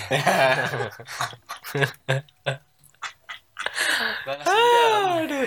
[5.15, 5.43] Aduh.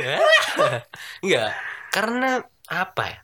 [1.23, 1.51] Enggak,
[1.91, 2.31] karena
[2.69, 3.19] apa ya?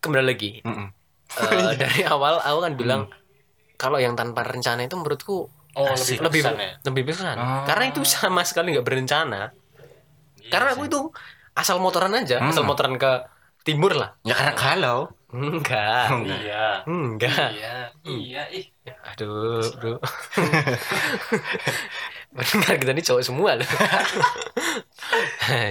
[0.00, 0.50] Kembali lagi.
[0.64, 0.88] Mm-mm.
[1.30, 3.02] Eh, dari awal aku kan bilang
[3.76, 6.18] kalau yang tanpa rencana itu menurutku oh Asik.
[6.20, 7.36] lebih ya lebih berkesan.
[7.36, 7.62] Oh.
[7.66, 9.50] Karena itu sama sekali nggak berencana.
[10.40, 10.76] Iya Karena sih.
[10.76, 10.98] aku itu
[11.52, 12.50] asal motoran aja, Hmm.
[12.50, 13.10] asal motoran ke
[13.62, 14.14] timur lah.
[14.22, 14.98] Ya karena galau.
[15.30, 16.10] Enggak.
[16.26, 17.54] iya Enggak.
[17.54, 18.66] iya iya ih
[19.14, 19.94] Aduh, bro.
[22.30, 23.66] Benar kita ini cowok semua loh.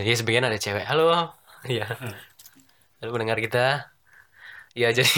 [0.08, 0.84] ya sebagian ada cewek.
[0.84, 1.36] Halo.
[1.64, 1.86] Iya.
[3.00, 3.92] Halo pendengar kita.
[4.72, 5.08] Ya jadi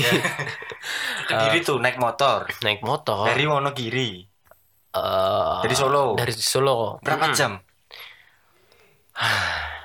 [1.30, 4.26] Kediri tuh naik motor naik motor dari Wonogiri.
[4.92, 6.18] eh, Dari Solo.
[6.18, 6.98] Dari Solo.
[7.00, 7.38] Berapa Mm-mm.
[7.38, 7.52] jam?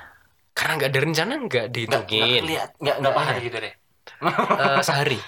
[0.57, 2.41] Karena nggak ada rencana nggak dihitungin.
[2.43, 3.73] lihat, enggak nggak paham gitu deh
[4.17, 5.19] Eh, sehari.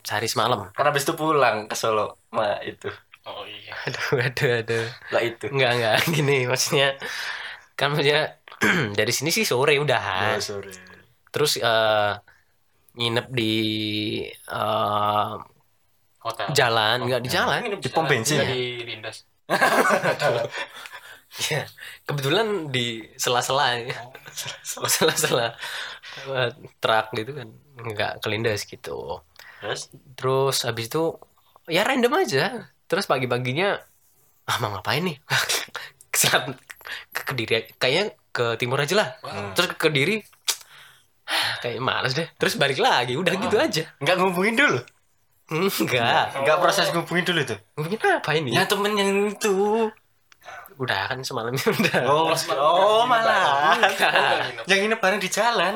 [0.00, 0.70] Sehari semalam.
[0.70, 2.22] Karena habis itu pulang ke Solo.
[2.30, 2.86] Ma itu.
[3.26, 4.86] oh iya Aduh, aduh, aduh.
[5.10, 5.44] Lah itu.
[5.50, 5.96] Enggak, enggak.
[6.14, 6.94] Gini maksudnya.
[7.74, 8.38] Kan maksudnya
[8.98, 10.38] dari sini sih sore udahan.
[10.38, 10.70] Oh, sore.
[11.30, 12.12] terus eh,
[12.94, 13.54] nginep di
[14.30, 15.32] eh,
[16.20, 18.54] hotel jalan nggak di jalan Nginep Di pom bensin Nggak ya?
[18.54, 19.16] di Lindas
[21.52, 21.62] ya
[22.04, 23.98] kebetulan di sela-sela ya.
[24.66, 25.54] sela-sela
[26.26, 26.50] eh,
[26.82, 27.48] truk gitu kan.
[27.80, 29.22] Nggak kelindas gitu.
[29.60, 29.92] Terus?
[30.18, 31.16] Terus habis itu
[31.70, 32.66] ya random aja.
[32.90, 33.78] Terus pagi-paginya
[34.50, 35.16] ah mau ngapain nih?
[36.12, 36.58] Keselat
[37.14, 39.08] ke kediri kayaknya ke timur aja lah.
[39.22, 39.54] Wah.
[39.54, 40.26] terus ke kediri
[41.62, 42.26] kayak males deh.
[42.34, 43.86] Terus balik lagi udah gitu aja.
[44.02, 44.78] Enggak ngubungin dulu.
[45.50, 47.56] enggak Enggak proses ngubungin dulu itu.
[47.78, 48.50] mungkin apa ini?
[48.54, 49.90] Ya temen yang itu.
[50.80, 53.76] Udah kan semalamnya udah Oh, oh malah.
[53.76, 54.64] Enggak.
[54.64, 55.74] Yang nginep bareng di jalan.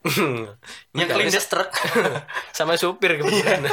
[0.00, 0.54] Yang
[0.94, 1.70] Enggak, kelindas truk.
[2.56, 3.66] sama supir kebetulan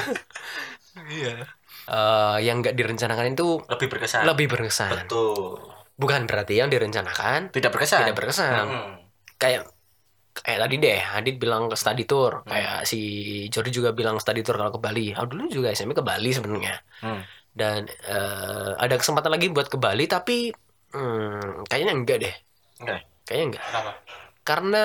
[1.09, 1.45] iya
[1.83, 4.23] Eh, yang nggak direncanakan itu Lebih berkesan.
[4.23, 5.59] lebih berkesan Betul.
[5.93, 8.01] bukan berarti yang direncanakan Tidak berkesan.
[8.01, 8.93] tidak berkesan Hmm.
[9.35, 9.67] kayak
[10.33, 12.99] kayak tadi deh Adit bilang ke study tour kayak si
[13.47, 16.79] Jordi juga bilang study tour kalau ke Bali aku dulu juga SMP ke Bali sebenarnya
[16.99, 17.19] Hmm.
[17.51, 20.55] dan eh, ada kesempatan lagi buat ke Bali tapi
[20.93, 22.35] hmm, kayaknya enggak deh.
[22.81, 22.99] Enggak.
[23.25, 23.63] kayaknya enggak.
[23.67, 23.91] Kenapa?
[24.43, 24.83] Karena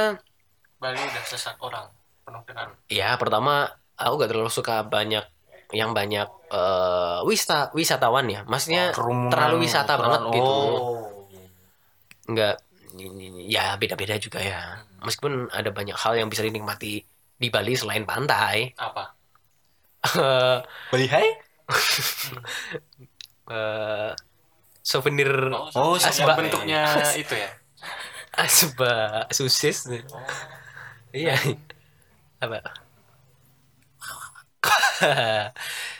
[0.79, 1.87] Bali udah sesak orang
[2.23, 3.66] penuh dengan ya pertama
[3.99, 5.27] aku gak terlalu suka banyak
[5.75, 8.40] yang banyak eh, wisata wisatawan ya.
[8.49, 10.55] Maksudnya Kerumunan, terlalu wisata banget gitu.
[10.55, 11.05] Oh.
[12.29, 12.61] nggak
[13.49, 14.81] ya beda-beda juga ya.
[15.05, 17.05] Meskipun ada banyak hal yang bisa dinikmati
[17.38, 18.73] di Bali selain pantai.
[18.77, 19.05] Apa?
[20.09, 20.59] Eh,
[20.94, 21.27] Bali Hai?
[23.53, 24.11] eh,
[24.88, 25.29] souvenir
[25.77, 26.37] Oh, yang asbak.
[26.40, 26.81] bentuknya
[27.12, 27.51] itu ya?
[28.33, 29.85] Asba susis
[31.12, 31.37] iya.
[32.40, 32.64] Apa?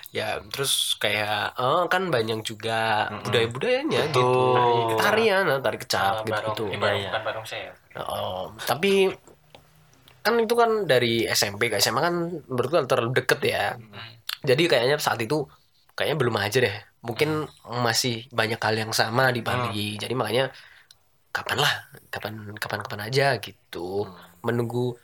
[0.09, 4.25] Ya terus kayak oh, kan banyak juga budaya budayanya gitu.
[4.25, 4.97] Betul.
[4.97, 6.49] tarian tari kecap gitu, barong.
[6.49, 6.65] gitu.
[6.81, 7.09] barong, Iya.
[7.13, 7.71] bukan barong saya.
[8.01, 9.13] Oh, tapi
[10.25, 13.77] kan itu kan dari SMP ke SMA kan menurutku terlalu deket ya.
[14.41, 15.45] Jadi kayaknya saat itu
[15.93, 16.77] kayaknya belum aja deh.
[16.99, 17.47] Mungkin
[17.83, 19.97] masih banyak hal yang sama di Bali.
[19.97, 20.51] Jadi makanya
[21.31, 21.73] kapan lah,
[22.11, 24.09] kapan kapan kapan aja gitu.
[24.43, 24.99] Menunggu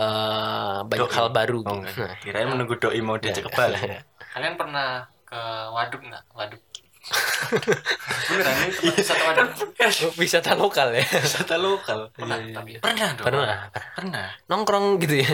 [0.00, 1.16] eh, banyak Doi.
[1.16, 1.60] hal baru.
[1.64, 2.00] Oh, gitu.
[2.04, 3.80] Nah, kirain menunggu doi mau diajak ke Bali.
[4.36, 5.40] kalian pernah ke
[5.72, 6.60] waduk nggak waduk
[8.26, 9.48] beneran ini tempat wisata waduk
[10.20, 11.04] wisata lokal ya.
[11.06, 12.10] Wisata lokal.
[12.10, 13.26] pernah Iya, tapi Pernah dong.
[13.30, 13.58] Pernah,
[13.94, 14.26] Pernah.
[14.50, 15.30] nongkrong gitu ya.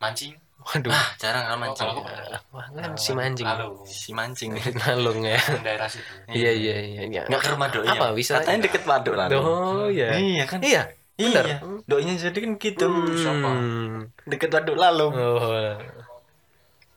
[0.00, 0.92] mancing Waduh.
[0.92, 1.88] Ah, jarang kan Oh, mancing.
[1.88, 2.40] kalau aku pernah.
[2.52, 3.46] Wah, kan si mancing.
[3.48, 4.50] Lalu Si mancing.
[4.84, 5.40] Nalung ya.
[5.64, 7.02] daerah situ Iya iya iya.
[7.08, 7.22] iya.
[7.26, 7.88] Enggak ke rumah doi.
[7.88, 8.44] Apa wisata?
[8.44, 9.26] Katanya deket waduk lah.
[9.32, 10.14] Oh iya.
[10.20, 10.60] Iya kan?
[10.60, 10.82] Iya.
[11.16, 11.44] Bener.
[11.44, 11.56] Iya.
[11.88, 12.86] Doinya jadi kan gitu.
[12.88, 14.12] Hmm.
[14.28, 15.06] Deket waduk lalu.
[15.16, 15.76] Oh.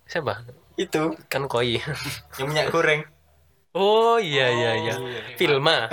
[0.05, 0.43] Siapa?
[0.75, 1.79] Itu Kan koi.
[2.37, 3.07] yang minyak goreng.
[3.73, 4.93] Oh iya iya iya.
[5.33, 5.87] Filma.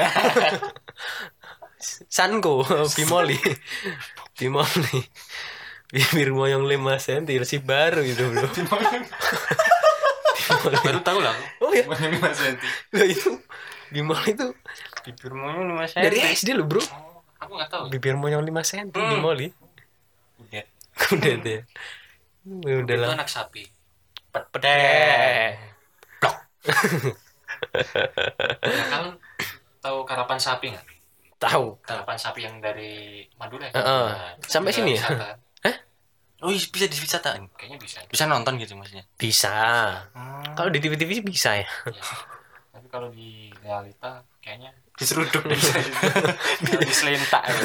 [2.13, 2.61] Sanko,
[2.93, 3.41] Bimoli.
[4.37, 5.01] Bimoli.
[5.95, 8.47] bibir moyong 5 cm masih baru itu bro
[10.83, 11.31] Baru tahu lah.
[11.63, 12.67] oh ya Bukan lima senti.
[12.91, 13.39] Lah itu
[13.87, 14.51] di mall itu
[15.01, 16.03] Bibir monyong lima cm.
[16.03, 17.85] dari SD lo bro Oh, aku nggak tahu.
[17.89, 19.21] bibir moyong 5 cm di Hmm.
[19.21, 19.51] mall ya
[20.41, 20.67] Udet.
[21.11, 21.61] udah deh
[22.77, 23.63] udah Itu lah anak sapi.
[24.33, 25.55] pedeh
[28.61, 29.17] Ya, kalian
[29.81, 30.87] tahu karapan sapi nggak?
[31.39, 33.65] tahu Karapan sapi yang dari Madura.
[33.67, 33.73] ya?
[33.73, 35.03] Nah, itu Sampai sini ya?
[36.41, 37.53] Oh iya, bisa diwisatakan.
[37.53, 37.99] Kayaknya bisa.
[38.07, 39.05] Bisa nonton gitu maksudnya.
[39.15, 39.53] bisa
[40.53, 42.03] kalau di TV-TV sih bisa ya Ya.
[42.71, 45.41] Tapi kalau di realita kayaknya Diseruduk
[46.85, 47.41] diselentak.
[47.45, 47.57] ya.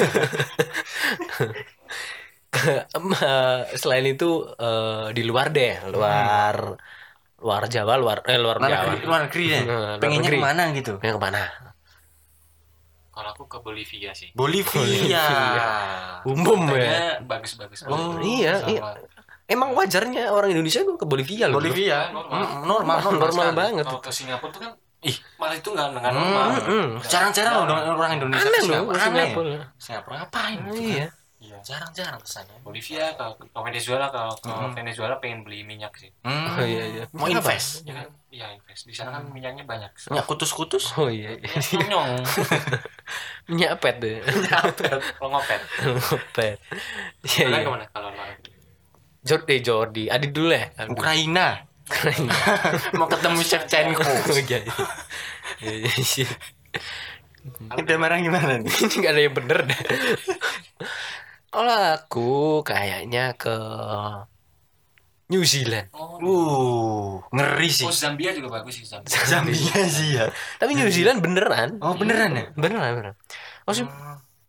[2.88, 6.56] Em, eh, selain itu eh, di luar deh luar
[7.36, 9.60] luar Jawa luar eh luar luar Jawa negeri, luar negeri deh.
[9.60, 10.38] Hmm, luar Pengennya negeri.
[10.40, 10.92] ke mana gitu?
[11.04, 11.42] yang ke mana
[13.16, 14.28] Kalau aku ke Bolivia sih.
[14.30, 15.24] Bolivia.
[16.22, 17.88] umum ya bagus-bagus.
[17.88, 18.80] Oh, iya, Sama- iya.
[19.46, 21.56] emang wajarnya orang Indonesia tuh ke Bolivia loh.
[21.56, 22.12] Bolivia.
[22.12, 22.36] Normal.
[22.36, 23.56] Mm, normal, normal, normal sekali.
[23.56, 25.16] banget Kalau ke Singapura tuh kan Ih.
[25.36, 26.48] malah itu nggak nggak Hmm, normal.
[26.60, 26.88] hmm.
[27.02, 28.98] Jarang-jarang loh orang- orang Indonesia aneh loh Singapura.
[29.00, 30.58] Singapura Singapura ngapain?
[30.74, 31.62] Iya Iya.
[31.62, 32.50] Jarang-jarang ke sana.
[32.58, 34.72] Bolivia ke, ke Venezuela ke, ke Hmm.
[34.72, 36.10] Venezuela pengen beli minyak sih.
[36.20, 36.48] Hmm.
[36.50, 37.86] oh iya iya Mau invest.
[37.86, 38.08] Ya kan?
[38.28, 38.82] Iya invest.
[38.82, 39.92] Di sana kan minyaknya banyak.
[40.10, 40.96] Minyak kutus-kutus.
[40.96, 41.54] oh iya iya.
[41.78, 42.18] Nyong.
[43.46, 44.18] minyak pet deh
[45.18, 45.60] Kalau ngopet.
[46.32, 46.58] pet
[47.24, 48.50] iya Kalian iya ke mana kalau negeri?
[49.22, 50.90] Jordi Jordi Adi dulu ya Adi.
[50.90, 51.48] Ukraina.
[51.86, 52.26] Keren.
[52.98, 54.02] Mau ketemu Shevchenko.
[54.02, 54.74] oh iya iya
[55.62, 56.28] iya iya, iya.
[57.74, 58.66] Udah marah gimana nih?
[58.70, 59.80] ini nggak ada yang bener deh
[61.46, 62.30] kalau aku
[62.62, 63.54] kayaknya ke
[65.26, 67.82] New Zealand Oh, Uh, ngeri sih.
[67.82, 69.10] oh Zambia juga bagus sih Zambia.
[69.30, 70.26] Zambia sih ya.
[70.56, 72.44] tapi New Zealand beneran Oh beneran ya?
[72.52, 73.14] beneran beneran
[73.62, 73.90] maksudnya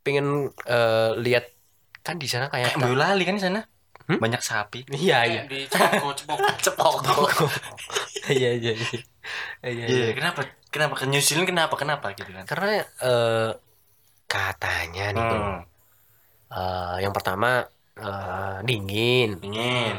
[0.01, 0.27] pengen
[0.63, 1.51] eh, lihat
[1.99, 3.59] kan di sana kayak Kayak Boyolali kan di sana.
[4.07, 4.23] Hmm?
[4.23, 4.87] Banyak sapi.
[4.95, 6.47] iya iya Di Cepoko, Cepoko.
[6.57, 6.95] Cepok.
[8.31, 8.87] iya iya iya
[9.67, 10.47] iya Iya, kenapa?
[10.71, 11.75] Kenapa ke New Zealand kenapa?
[11.75, 12.47] Kenapa gitu kan?
[12.47, 12.67] karena
[13.03, 13.51] eh,
[14.25, 15.59] katanya nih bro Hmm,
[16.49, 19.93] eh, yang pertama eh, dingin dingin.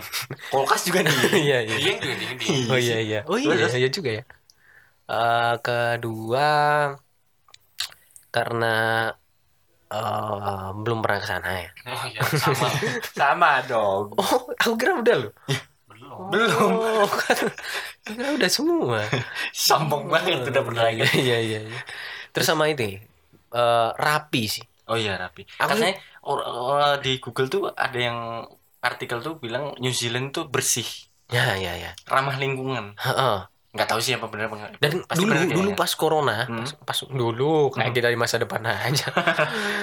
[0.53, 1.15] Kulkas juga nih.
[1.45, 2.71] iya iya Dia juga dingin dingin.
[2.73, 3.19] Oh iya iya.
[3.29, 3.73] Oh iya Terus?
[3.81, 4.23] iya juga ya.
[5.09, 6.49] Eh kedua
[8.35, 8.67] karena
[9.89, 11.71] eh belum pernah ke sana ya.
[11.89, 12.69] Oh iya sama.
[13.17, 14.05] Sama dong.
[14.21, 15.33] Oh, aku kira udah loh.
[15.89, 16.19] Belum.
[16.29, 16.71] Belum.
[16.77, 17.49] Oh, kan.
[18.05, 19.01] Kira udah semua.
[19.57, 21.19] Sombong banget udah pernah Iya lagi.
[21.25, 21.59] iya iya.
[21.65, 21.81] iya.
[22.37, 22.85] Terus sama itu
[23.57, 24.65] eh rapi sih.
[24.89, 25.45] Oh iya rapi.
[25.57, 28.49] Aku Katanya or- or- di Google tuh ada yang
[28.79, 30.87] artikel tuh bilang New Zealand tuh bersih,
[31.29, 31.93] Ya ya ya.
[32.05, 32.97] ramah lingkungan.
[32.97, 33.39] Heeh.
[33.69, 34.49] Nggak tahu sih apa benar.
[34.77, 36.65] Dan Pasti dulu bener dulu pas corona, Hmm.
[36.65, 37.95] pas, pas dulu kayak Hmm.
[37.95, 39.13] kita di masa depan aja.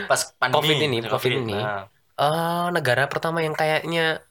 [0.03, 1.55] pas pandemi Covid ini, ada Covid ini.
[1.55, 4.23] Nah, Eh negara pertama yang kayaknya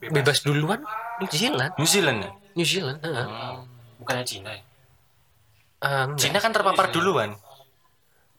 [0.00, 0.80] bebas duluan
[1.18, 1.74] New Zealand.
[1.74, 2.30] New Zealand ya?
[2.54, 2.98] New Zealand.
[3.02, 3.26] heeh.
[3.26, 3.66] Hmm,
[3.98, 4.62] Bukannya Cina ya?
[5.82, 6.14] Enggak.
[6.16, 7.34] Cina kan terpapar duluan.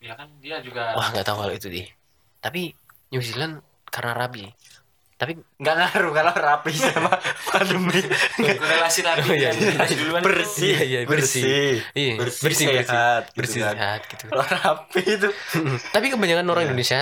[0.04, 1.88] Ya kan dia juga Wah nggak tahu kalau itu deh.
[2.38, 2.76] Tapi
[3.08, 4.44] New Zealand karena rabi.
[5.14, 8.02] Tapi Nggak ngaruh kalau rapi sama pandemi.
[8.36, 9.86] korelasi tadi Oh, iya, iya.
[9.88, 11.42] Duluan bersih, Iya, iya, bersih.
[11.94, 13.72] iya bersih, bersih bersih sehat, gitu bersih kan.
[13.72, 14.24] sehat gitu.
[14.28, 15.28] Kalau rapi itu.
[15.94, 16.68] Tapi kebanyakan orang Iya.
[16.68, 17.00] Indonesia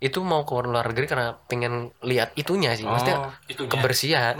[0.00, 2.82] itu mau ke luar negeri karena pengen lihat itunya sih.
[2.82, 3.32] Maksudnya Oh.
[3.46, 4.34] itu kebersihan.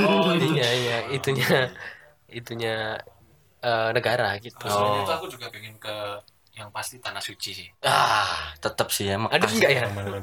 [0.00, 1.74] Oh, iya iya itunya
[2.28, 2.96] itunya
[3.58, 4.62] eh, negara gitu.
[4.64, 5.02] Oh.
[5.02, 6.22] itu aku juga pengen ke
[6.56, 7.68] yang pasti tanah suci sih.
[7.84, 9.20] Ah, tetap sih ya.
[9.20, 9.82] Ada enggak ya?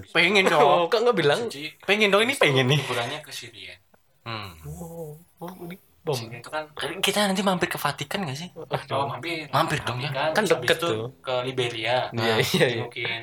[0.10, 0.89] Pengen dong.
[0.89, 1.39] kok nggak bilang?
[1.46, 2.82] Suci Pengen dong ini pengen nih.
[2.82, 3.78] liburannya ke Syria.
[4.26, 4.58] Hmm.
[4.65, 6.17] Oh, oh ini bom.
[6.17, 6.65] Itu kan
[7.00, 8.50] Kita nanti mampir ke Vatikan gak sih?
[8.56, 9.46] oh, mampir.
[9.48, 10.10] Mampir dong ya.
[10.10, 11.13] Kan, Kan deket itu tuh.
[11.22, 12.10] ke Liberia.
[12.10, 12.84] Iya iya iya.
[12.84, 13.22] Mungkin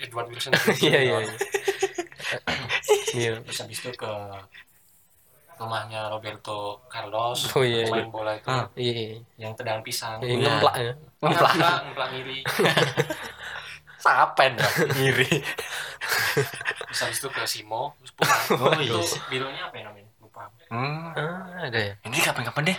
[0.00, 0.52] Edward Wilson.
[0.84, 1.16] Iya iya.
[1.22, 1.34] iya.
[3.14, 3.32] Iya.
[3.46, 4.10] Habis itu ke
[5.56, 8.10] rumahnya Roberto Carlos Oh, iya, pemain iya.
[8.10, 8.66] bola itu Ah.
[8.74, 9.18] Iya.
[9.36, 10.38] yang tendangan pisang Iya, Iya.
[10.44, 10.92] ngemplak ya.
[11.22, 11.52] Ngemplak.
[11.56, 12.38] ngemplak ngiri
[13.96, 14.68] Sapen dah.
[14.90, 15.30] Ngiri.
[16.84, 19.20] terus habis itu ke Simo terus pulang Oh, itu iya.
[19.26, 21.14] bilonya apa ya namanya lupa Hmm.
[21.14, 21.94] Ah, ada ya.
[22.02, 22.78] Ini kapan-kapan deh.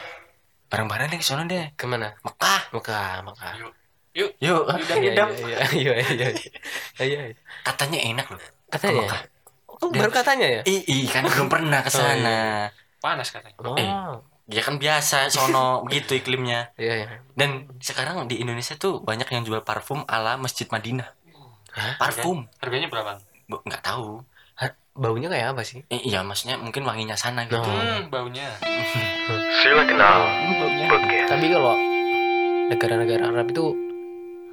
[0.68, 1.72] Bareng-bareng deh ke sana deh.
[1.74, 2.12] Ke mana?
[2.22, 2.62] Mekah.
[2.70, 3.54] Mekah, Mekah.
[3.58, 3.72] yuk
[4.14, 5.26] yuk Yuk, Iya, iya, iya,
[5.72, 6.30] iya, iya,
[7.00, 7.36] iya, iya.
[7.62, 8.42] Katanya enak loh.
[8.68, 9.08] Katanya.
[9.08, 9.22] Mekah.
[9.86, 10.62] Oh, baru katanya ya?
[10.66, 12.70] Ih, kan belum pernah ke sana.
[12.98, 13.86] panas katanya Oh, Eh.
[14.46, 16.70] Ya kan biasa sono gitu iklimnya.
[16.78, 17.18] iya, iya.
[17.34, 21.10] Dan sekarang di Indonesia tuh banyak yang jual parfum ala Masjid Madinah.
[21.74, 21.98] Hah?
[21.98, 22.46] Parfum.
[22.62, 24.22] harganya berapa Bu, nggak tahu.
[24.58, 25.82] Ha, Baunya kayak apa sih?
[25.90, 27.58] Eh, iya, maksudnya mungkin wanginya sana gitu.
[27.58, 27.66] Oh.
[27.66, 28.48] hmm, baunya
[29.86, 31.26] Baunya.
[31.28, 31.74] Tapi kalau
[32.70, 33.66] negara-negara Arab itu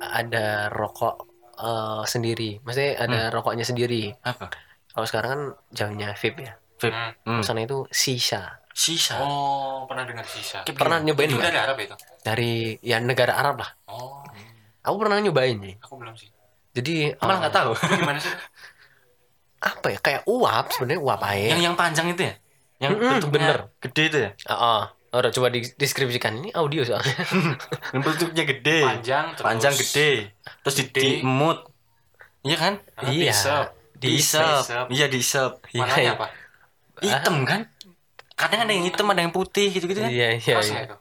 [0.01, 1.15] ada rokok
[1.57, 2.59] eh, sendiri.
[2.65, 4.13] Maksudnya ada rokoknya sendiri.
[4.25, 4.51] Apa?
[4.93, 6.93] Kalau sekarang kan zamannya vape ya Vape.
[6.93, 7.13] Hmm.
[7.29, 7.43] Hmm.
[7.43, 9.21] sana itu sisa Sisa.
[9.21, 10.65] Oh, pernah dengar sisa.
[10.67, 11.93] pernah nyobain Itu dari Arab itu.
[12.21, 14.25] dari ya negara Arab lah Oh,
[14.81, 16.33] aku pernah nyobain sih aku belum sih.
[16.73, 17.71] jadi Malah eh, nggak tahu.
[17.77, 18.33] Itu gimana sih?
[19.63, 22.35] apa ya kayak uap sebenarnya uap air Yang yang panjang itu ya?
[22.81, 23.59] Yang Mm-mm, bentuknya bener.
[23.79, 24.31] gede itu ya?
[24.49, 24.83] Ah, ah.
[25.13, 27.13] Udah coba dideskripsikan ini audio soalnya.
[27.95, 28.81] Bentuknya gede.
[28.81, 29.45] Panjang terus.
[29.45, 30.11] Panjang gede.
[30.65, 31.69] Terus di, diemut.
[32.41, 32.73] Iya kan?
[32.97, 33.29] Ah, Iya.
[33.29, 33.67] diisep.
[34.03, 34.65] Diisep.
[34.89, 35.53] Iya diisep.
[35.71, 36.13] Warnanya Iya.
[36.13, 36.27] apa?
[36.99, 37.61] Hitam kan?
[38.33, 40.11] Kadang ada yang hitam, ada yang putih gitu-gitu kan?
[40.11, 40.57] Iya iya.
[40.59, 40.81] Iya.
[40.85, 40.97] itu.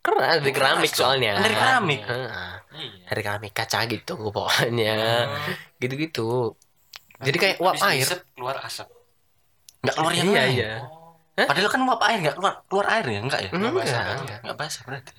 [0.00, 1.38] Karena dari keramik soalnya.
[1.38, 2.00] Dari keramik.
[2.02, 2.50] Heeh.
[2.72, 3.04] Iya.
[3.06, 4.94] Dari keramik kaca gitu pokoknya.
[5.28, 5.52] Hmm.
[5.76, 6.56] Gitu-gitu.
[7.20, 8.06] Jadi kayak uap air.
[8.32, 8.88] keluar asap.
[9.80, 10.54] Nggak keluar yang Iya lain.
[10.56, 10.72] iya.
[11.40, 13.50] Padahal kan uap air nggak keluar keluar air ya enggak ya?
[13.52, 14.38] Enggak, basah, enggak.
[14.44, 15.12] Nggak basah berarti.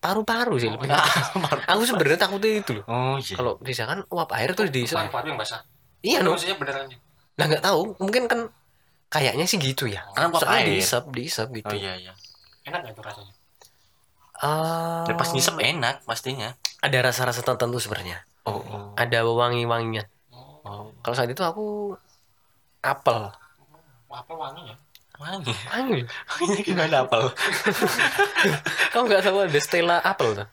[0.00, 0.88] Paru-paru sih lebih.
[1.44, 2.84] Baru- Aku sebenarnya takutnya itu loh.
[2.88, 3.34] Oh iya.
[3.36, 5.60] Kalau bisa kan uap air tuh di Paru-paru yang basah.
[6.00, 6.32] Iya no.
[6.34, 6.88] Maksudnya beneran.
[7.36, 7.80] Lah nggak tahu.
[7.98, 8.40] Mungkin kan
[9.08, 10.04] kayaknya sih gitu ya.
[10.12, 10.68] Karena uap Soalnya air.
[10.76, 11.68] diisep, diisep gitu.
[11.68, 12.12] Oh iya iya.
[12.64, 13.32] Enak nggak itu rasanya?
[14.40, 16.56] Ah, Ya, pas ngisep enak pastinya.
[16.80, 18.24] ada rasa-rasa tertentu sebenarnya.
[18.48, 18.96] Oh, oh.
[18.96, 20.08] Ada wangi-wanginya.
[20.64, 21.92] Oh, Kalau saat itu aku
[22.80, 23.28] apel.
[24.08, 24.74] apa wanginya?
[25.20, 25.52] Wangi.
[25.68, 26.00] Wangi.
[26.08, 27.28] Wanginya gimana apel?
[28.96, 30.48] Kamu nggak tahu ada Stella apel tuh?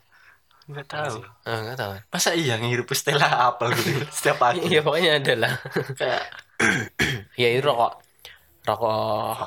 [0.67, 1.23] Enggak tahu.
[1.43, 1.91] Ah, nggak tahu.
[2.07, 4.67] Masa iya ngirup Stella apel gitu setiap pagi?
[4.67, 5.53] Iya pokoknya ada lah.
[5.95, 6.23] Kayak
[7.41, 7.93] ya itu rokok,
[8.63, 9.37] rokok,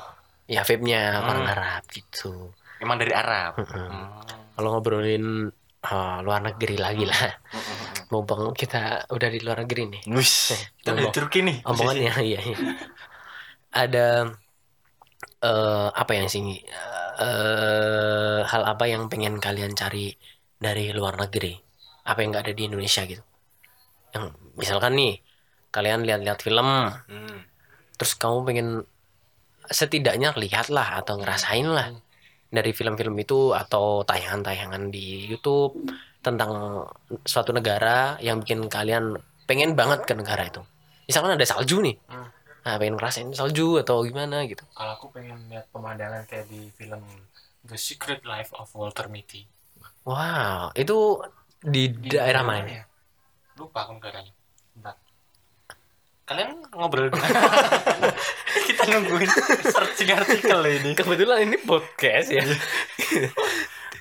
[0.47, 1.29] ya vape-nya Hmm.
[1.29, 2.49] orang Arab gitu.
[2.77, 3.61] emang dari Arab.
[3.61, 4.25] Hmm.
[4.51, 5.53] Kalau ngobrolin
[5.83, 7.29] ah, luar negeri lagi lah.
[7.53, 8.09] Hmm.
[8.09, 10.01] Mumpung kita udah di luar negeri nih.
[10.09, 11.57] Wus, kita dari ngomong- Turki nih.
[11.63, 12.57] Omongannya iya, iya.
[13.71, 14.07] Ada
[15.39, 16.43] eh apa yang sih
[17.21, 20.13] eh hal apa yang pengen kalian cari
[20.61, 21.57] dari luar negeri?
[22.05, 23.23] Apa yang nggak ada di Indonesia gitu?
[24.13, 25.17] Yang misalkan nih
[25.73, 27.39] kalian lihat-lihat film, Hmm.
[27.97, 28.67] terus kamu pengen
[29.65, 31.89] setidaknya lihat lah atau ngerasain lah
[32.51, 35.79] dari film-film itu atau tayangan-tayangan di YouTube
[36.19, 36.83] tentang
[37.23, 39.15] suatu negara yang bikin kalian
[39.47, 40.61] pengen banget ke negara itu.
[41.07, 42.27] Misalkan ada salju nih, Hmm.
[42.61, 44.61] nah pengen ngerasain salju atau gimana gitu.
[44.75, 47.01] Kalau aku pengen lihat pemandangan kayak di film
[47.63, 49.47] The Secret Life of Walter Mitty.
[50.01, 50.97] Wow, itu
[51.61, 52.65] di, Di daerah mana?
[52.65, 52.83] ya?
[53.61, 54.33] Lupa aku negaranya.
[54.73, 54.95] Bentar.
[56.25, 57.11] Kalian ngobrol
[58.67, 59.29] kita nungguin
[59.69, 60.91] searching artikel ini.
[60.97, 62.41] Kebetulan ini podcast ya.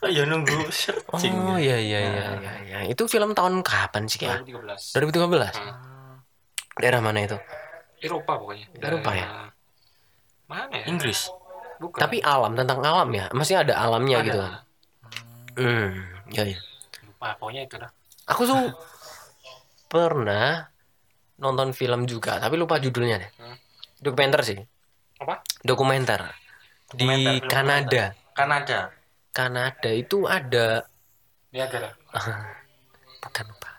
[0.00, 1.36] Oh, ya nunggu searching.
[1.36, 2.52] Oh iya iya iya iya.
[2.64, 2.78] iya.
[2.88, 4.40] Itu film tahun kapan sih ya?
[4.48, 4.96] 2013.
[4.96, 5.60] 2013.
[5.60, 6.24] Hmm.
[6.80, 7.36] Daerah mana itu?
[8.00, 8.72] Eropa pokoknya.
[8.80, 9.28] Eropa ya?
[10.48, 10.88] Mana ya?
[10.88, 11.28] Inggris.
[11.76, 12.00] Bukan.
[12.00, 13.28] Tapi alam tentang alam ya.
[13.36, 14.24] Masih ada alamnya Ada.
[14.24, 14.40] gitu.
[15.56, 15.92] Hmm,
[16.30, 16.58] ya ya.
[17.06, 17.90] Lupa, pokoknya itu dah.
[18.30, 18.74] Aku tuh
[19.90, 20.70] pernah
[21.40, 23.30] nonton film juga, tapi lupa judulnya deh.
[23.40, 23.56] Hmm.
[24.00, 24.58] Dokumenter sih.
[25.20, 25.42] Apa?
[25.64, 26.20] Dokumenter.
[26.94, 28.04] Di Dokumenter, film Kanada.
[28.32, 28.78] Kanada.
[29.30, 30.84] Kanada itu ada
[31.50, 31.90] Niagara.
[33.24, 33.70] bukan lupa.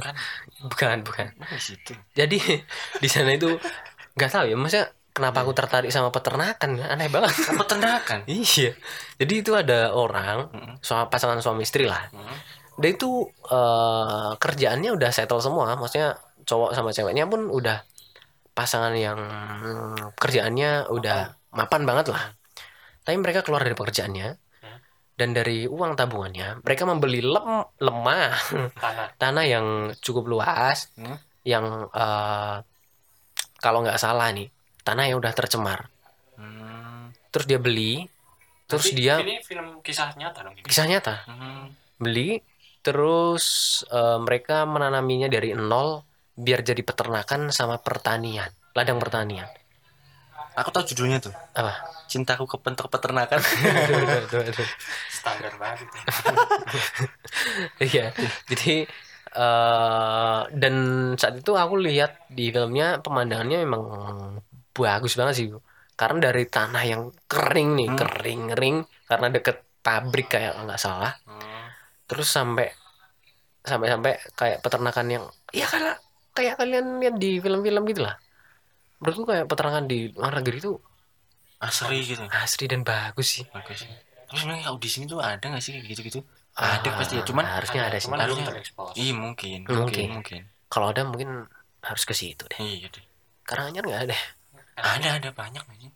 [0.00, 0.14] Kan
[0.70, 1.28] Bukan, bukan.
[1.34, 1.92] di situ.
[2.16, 2.38] Jadi
[3.02, 3.58] di sana itu
[4.14, 6.74] nggak tahu ya, maksudnya kenapa aku tertarik sama peternakan?
[6.82, 7.32] Aneh banget.
[7.62, 8.26] Peternakan.
[8.26, 8.74] iya.
[9.16, 10.50] Jadi itu ada orang,
[10.82, 12.10] soal pasangan suami istri lah.
[12.74, 17.86] Dia itu eh, kerjaannya udah settle semua, maksudnya cowok sama ceweknya pun udah
[18.52, 21.18] pasangan yang hmm, kerjaannya udah
[21.54, 22.34] mapan banget lah.
[23.06, 24.28] Tapi mereka keluar dari pekerjaannya
[25.14, 28.34] dan dari uang tabungannya mereka membeli lem lemah
[28.74, 29.08] Tanah.
[29.22, 29.66] tanah yang
[30.02, 31.14] cukup luas, Hmm.
[31.46, 32.56] yang eh,
[33.62, 34.50] kalau nggak salah nih
[34.84, 35.88] tanah yang udah tercemar.
[36.36, 37.10] Hmm.
[37.28, 38.04] Terus dia beli,
[38.64, 40.54] terus Tapi dia Ini film kisah nyata dong.
[40.54, 40.62] ini.
[40.62, 41.72] kisah nyata Hmm.
[41.94, 42.38] beli
[42.80, 43.44] terus
[43.86, 49.48] eh, mereka menanaminya dari nol biar jadi peternakan sama pertanian ladang pertanian
[50.54, 51.34] Aku tahu judulnya tuh.
[51.52, 51.74] apa
[52.06, 53.42] Cintaku ke bentuk peternakan.
[55.16, 55.88] Standar banget
[57.80, 58.12] iya
[58.46, 58.86] jadi
[59.34, 60.74] eh dan
[61.14, 63.82] saat itu aku lihat di filmnya pemandangannya memang
[64.74, 65.46] bagus banget sih
[65.94, 67.98] karena dari tanah yang kering nih Hmm.
[67.98, 71.70] kering kering karena deket pabrik kayak nggak salah Hmm.
[72.04, 72.68] terus sampai
[73.62, 75.96] sampai sampai kayak peternakan yang ya kayak
[76.32, 78.18] kayak kalian lihat di film-film gitu lah
[78.98, 80.74] menurutku kayak peternakan di luar negeri itu
[81.56, 82.20] Asri gitu.
[82.28, 83.88] asri dan bagus sih Bagus.
[84.26, 86.20] Terus sebenarnya kalau di sini tuh ada nggak sih kayak gitu-gitu?
[86.54, 87.22] Ah, ada pasti ya.
[87.22, 88.92] Cuman harusnya ada sih Cuman belum terekspos.
[88.94, 89.62] iya mungkin.
[89.62, 89.78] Mungkin.
[89.78, 90.08] Mungkin.
[90.12, 90.42] Mungkin.
[90.66, 91.46] kalau ada mungkin
[91.80, 93.04] harus ke situ deh Iya deh.
[93.42, 94.16] Karanganyar nggak ada
[94.74, 95.90] Ada ada banyak nih.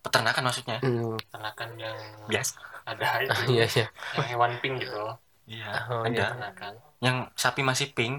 [0.00, 0.76] Peternakan maksudnya.
[0.80, 2.54] hmm, Peternakan yang Biasa.
[2.88, 3.40] ada itu.
[3.54, 3.86] iya iya
[4.16, 5.02] Yang hewan pink gitu.
[5.46, 5.66] Iya.
[5.90, 6.10] Oh, ada.
[6.10, 6.24] iya.
[6.26, 6.72] Peternakan.
[7.00, 8.14] Yang sapi masih pink.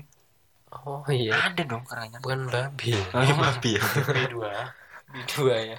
[0.72, 2.24] Oh iya, Ada dong Karanganyar.
[2.24, 2.96] bukan babi.
[3.12, 3.84] Oh iya babi ya.
[4.08, 4.36] B2
[5.28, 5.78] Dua ya.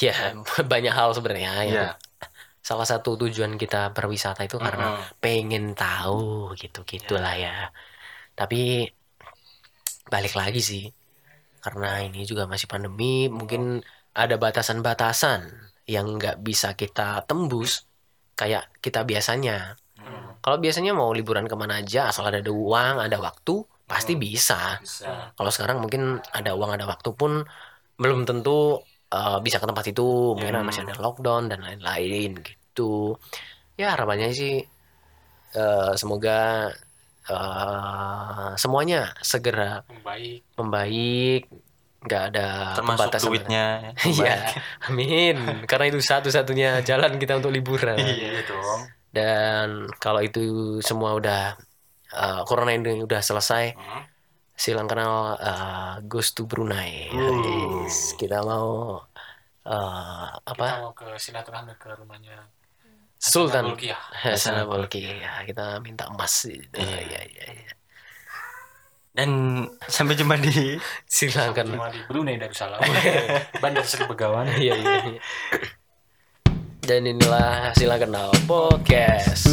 [0.00, 0.14] Ya,
[0.62, 1.66] banyak hal sebenarnya ya.
[1.66, 1.86] Iya.
[2.62, 5.18] Salah satu tujuan kita berwisata itu karena Mm-mm.
[5.24, 7.72] pengen tahu gitu gitulah ya.
[8.38, 8.56] Tapi
[10.12, 10.82] balik lagi sih.
[11.60, 13.84] Karena ini juga masih pandemi, mungkin
[14.16, 15.46] ada batasan-batasan
[15.86, 17.84] yang nggak bisa kita tembus
[18.34, 19.76] kayak kita biasanya.
[20.40, 24.80] Kalau biasanya mau liburan ke mana aja, asal ada uang, ada waktu, pasti bisa.
[24.80, 25.36] Bisa.
[25.36, 27.44] Kalau sekarang mungkin ada uang, ada waktu pun
[28.00, 28.80] belum tentu
[29.12, 30.32] uh, bisa ke tempat itu.
[30.32, 30.64] Mungkin Hmm.
[30.64, 33.20] masih ada lockdown dan lain-lain gitu.
[33.76, 34.64] Ya harapannya sih
[35.60, 36.72] uh, semoga
[37.28, 41.42] uh, semuanya segera membaik membaik,
[42.00, 42.48] nggak ada
[42.78, 43.28] Termasuk pembatasan.
[43.28, 43.66] duitnya.
[44.08, 44.36] Iya,
[44.88, 45.36] amin.
[45.68, 47.98] Karena itu satu-satunya jalan kita untuk liburan.
[48.16, 48.80] Iya dong.
[49.10, 49.68] Dan
[49.98, 50.40] kalau itu
[50.80, 51.58] semua udah
[52.14, 54.06] uh, corona ini udah selesai, Hmm.
[54.54, 57.10] silang kenal uh, Ghost to Brunei.
[57.10, 57.82] Uh.
[57.84, 59.02] Yes, kita mau
[59.66, 60.68] uh, kita apa?
[60.78, 62.46] mau ke silaturahmi ke rumahnya
[63.20, 65.04] Sultan Bulkiah Hasan Bolki.
[65.04, 66.48] Ya, kita minta emas.
[66.48, 66.72] Gitu.
[66.72, 66.98] Iya.
[67.04, 67.72] Iya, iya, iya.
[69.12, 69.30] Dan
[69.84, 71.76] sampai jumpa di Silakan.
[71.76, 72.80] cuma di Brunei Darussalam
[73.62, 75.20] Bandar Seri Begawan Iya, iya, iya.
[76.80, 79.44] Dan inilah silakan kenal podcast.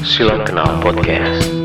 [0.00, 1.59] Silakan kenal podcast.